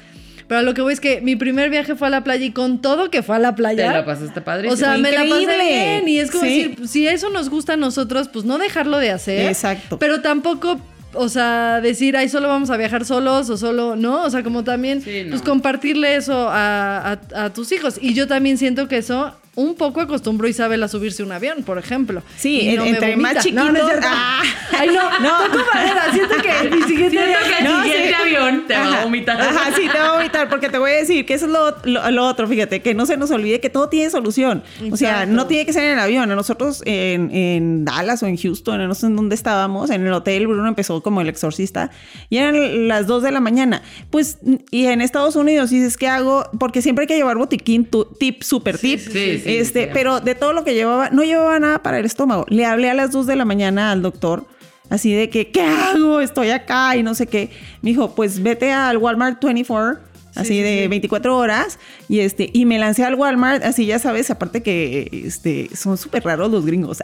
[0.49, 2.81] Pero lo que voy es que mi primer viaje fue a la playa y con
[2.81, 3.93] todo que fue a la Te playa.
[3.93, 4.73] la pasaste padrísimo.
[4.73, 5.55] O sea, me la pasé Increíble.
[5.63, 6.63] bien y es como Sí.
[6.69, 9.47] decir, si eso nos gusta a nosotros, pues no dejarlo de hacer.
[9.47, 9.97] Exacto.
[9.99, 10.81] Pero tampoco,
[11.13, 14.23] o sea, decir, ay, solo vamos a viajar solos o solo, ¿no?
[14.23, 15.29] O sea, como también, Sí, no.
[15.29, 17.99] pues compartirle eso a, a- a tus hijos.
[18.01, 21.63] Y yo también siento que eso un poco acostumbró Isabel a subirse a un avión,
[21.63, 22.23] por ejemplo.
[22.37, 23.51] Sí, Y en- me entre más vomita.
[23.63, 24.07] No, no es cierto.
[24.09, 24.41] Ah.
[24.77, 26.03] Ay, no, no, toco madera.
[26.13, 28.13] Siento que mi siguiente que el No, siguiente sí.
[28.13, 29.03] avión te va a Ajá.
[29.03, 29.41] vomitar.
[29.41, 31.75] Ajá, sí, te va a vomitar, porque te voy a decir que eso es lo,
[31.83, 34.63] lo- lo otro, fíjate, que no se nos olvide que todo tiene solución.
[34.91, 36.29] O sea, no tiene que ser en el avión.
[36.29, 40.47] Nosotros en, en Dallas o en Houston, no sé en dónde estábamos, en el hotel,
[40.47, 41.91] Bruno empezó como el exorcista
[42.29, 43.81] y eran las 2 de la mañana.
[44.09, 44.37] Pues,
[44.71, 46.45] y en Estados Unidos dices, ¿qué hago?
[46.59, 48.99] Porque siempre hay que llevar botiquín, tu- tip, super tip.
[48.99, 49.89] sí, sí, sí, este, sí.
[49.93, 52.45] pero de todo lo que llevaba, no llevaba nada para el estómago.
[52.49, 54.45] Le hablé a las 2 de la mañana al doctor.
[54.89, 56.19] Así de que, ¿qué hago?
[56.19, 57.51] Estoy acá y no sé qué.
[57.81, 60.01] Me dijo, pues vete al Walmart 24,
[60.33, 60.87] así sí, de sí.
[60.87, 61.77] 24 horas.
[62.07, 66.23] Y este, y me lancé al Walmart, así ya sabes, aparte que este, son súper
[66.23, 66.97] raros los gringos.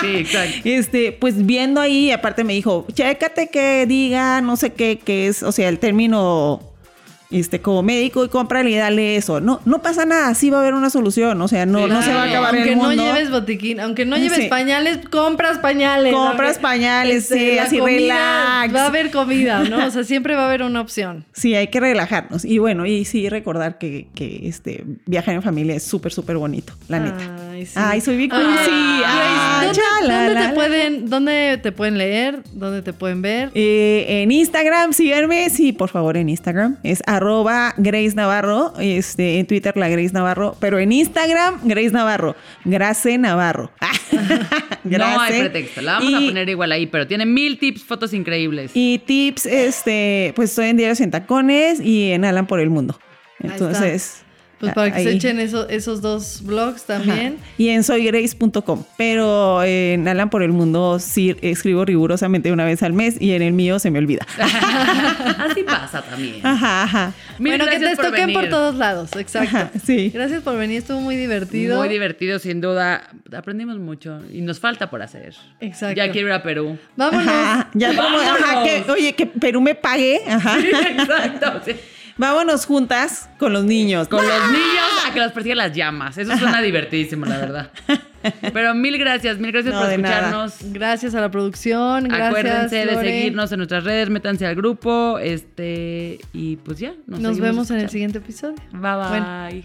[0.00, 0.60] Sí, exacto.
[0.64, 5.42] Este, pues viendo ahí, aparte me dijo, chécate que diga, no sé qué, que es,
[5.42, 6.73] o sea, el término
[7.38, 9.40] este, como médico y cómprale y dale eso.
[9.40, 11.40] No, no pasa nada, sí va a haber una solución.
[11.42, 12.94] O sea, no, Sí, no se va a acabar aunque el mundo.
[12.96, 14.48] no lleves botiquín, aunque no lleves Sí.
[14.48, 16.12] pañales, compras pañales.
[16.12, 18.74] Compras Aunque- pañales, sí, la así relax.
[18.74, 19.86] Va a haber comida, ¿no?
[19.86, 21.24] O sea, siempre va a haber una opción.
[21.34, 22.44] Sí, hay que relajarnos.
[22.44, 26.72] Y bueno, y sí recordar que, que este viajar en familia es súper, súper bonito,
[26.88, 27.36] la neta.
[27.50, 27.72] Ay, sí.
[27.76, 28.30] Ay, soy bien.
[28.30, 28.70] Grace,
[29.04, 30.54] Ay, ¿dónde, chala, dónde la, te la.
[30.54, 32.42] pueden, ¿Dónde te pueden leer?
[32.52, 33.50] ¿Dónde te pueden ver?
[33.54, 36.76] Eh, en Instagram, síganme, sí, por favor, en Instagram.
[36.82, 37.23] Es arroba
[37.76, 38.72] Grace Navarro.
[38.78, 40.56] Este, en Twitter, la Grace Navarro.
[40.60, 42.36] Pero en Instagram, Grace Navarro.
[42.64, 43.70] Grace Navarro.
[44.84, 45.80] No hay pretexto.
[45.80, 48.70] La vamos Y- a poner igual ahí, pero tiene mil tips, fotos increíbles.
[48.74, 52.98] Y tips, este, pues estoy en Diarios en Tacones y en Alan por el Mundo.
[53.42, 54.23] Ahí Entonces.
[54.66, 57.04] Pues para que se echen eso- esos dos blogs Ajá.
[57.04, 57.36] también.
[57.58, 58.84] Y en soygrace.com.
[58.96, 63.42] Pero en Alan por el Mundo sí escribo rigurosamente una vez al mes y en
[63.42, 64.26] el mío se me olvida.
[64.38, 66.44] Así pasa también.
[66.44, 67.12] Ajá, ajá.
[67.38, 69.56] Mil bueno, que te por toquen por todos lados, exacto.
[69.56, 70.10] Ajá, sí.
[70.12, 71.78] Gracias por venir, estuvo muy divertido.
[71.78, 73.08] Muy divertido, sin duda.
[73.36, 75.34] Aprendimos mucho y nos falta por hacer.
[75.60, 75.96] Exacto.
[75.96, 76.78] Ya quiero ir a Perú.
[76.96, 77.26] Vámonos.
[77.26, 78.64] Ajá, ya ajá, ¡Vámonos!
[78.64, 80.20] que, oye, que Perú me pague.
[80.26, 80.58] Ajá.
[80.60, 81.60] Sí, exacto.
[81.64, 81.72] sí.
[82.16, 84.08] Vámonos juntas con los niños.
[84.08, 86.16] Con los niños a que los persigan las llamas.
[86.16, 87.70] Eso suena divertidísimo, la verdad.
[88.52, 90.18] Pero mil gracias, mil gracias No, por nada.
[90.18, 90.54] escucharnos.
[90.72, 92.04] Gracias a la producción.
[92.04, 96.94] Gracias, Acuérdense de seguirnos en nuestras redes, métanse al grupo, este y pues ya.
[97.06, 98.56] Nos, Nos vemos en el siguiente episodio.
[98.72, 99.08] Bye bye.
[99.08, 99.64] Bueno.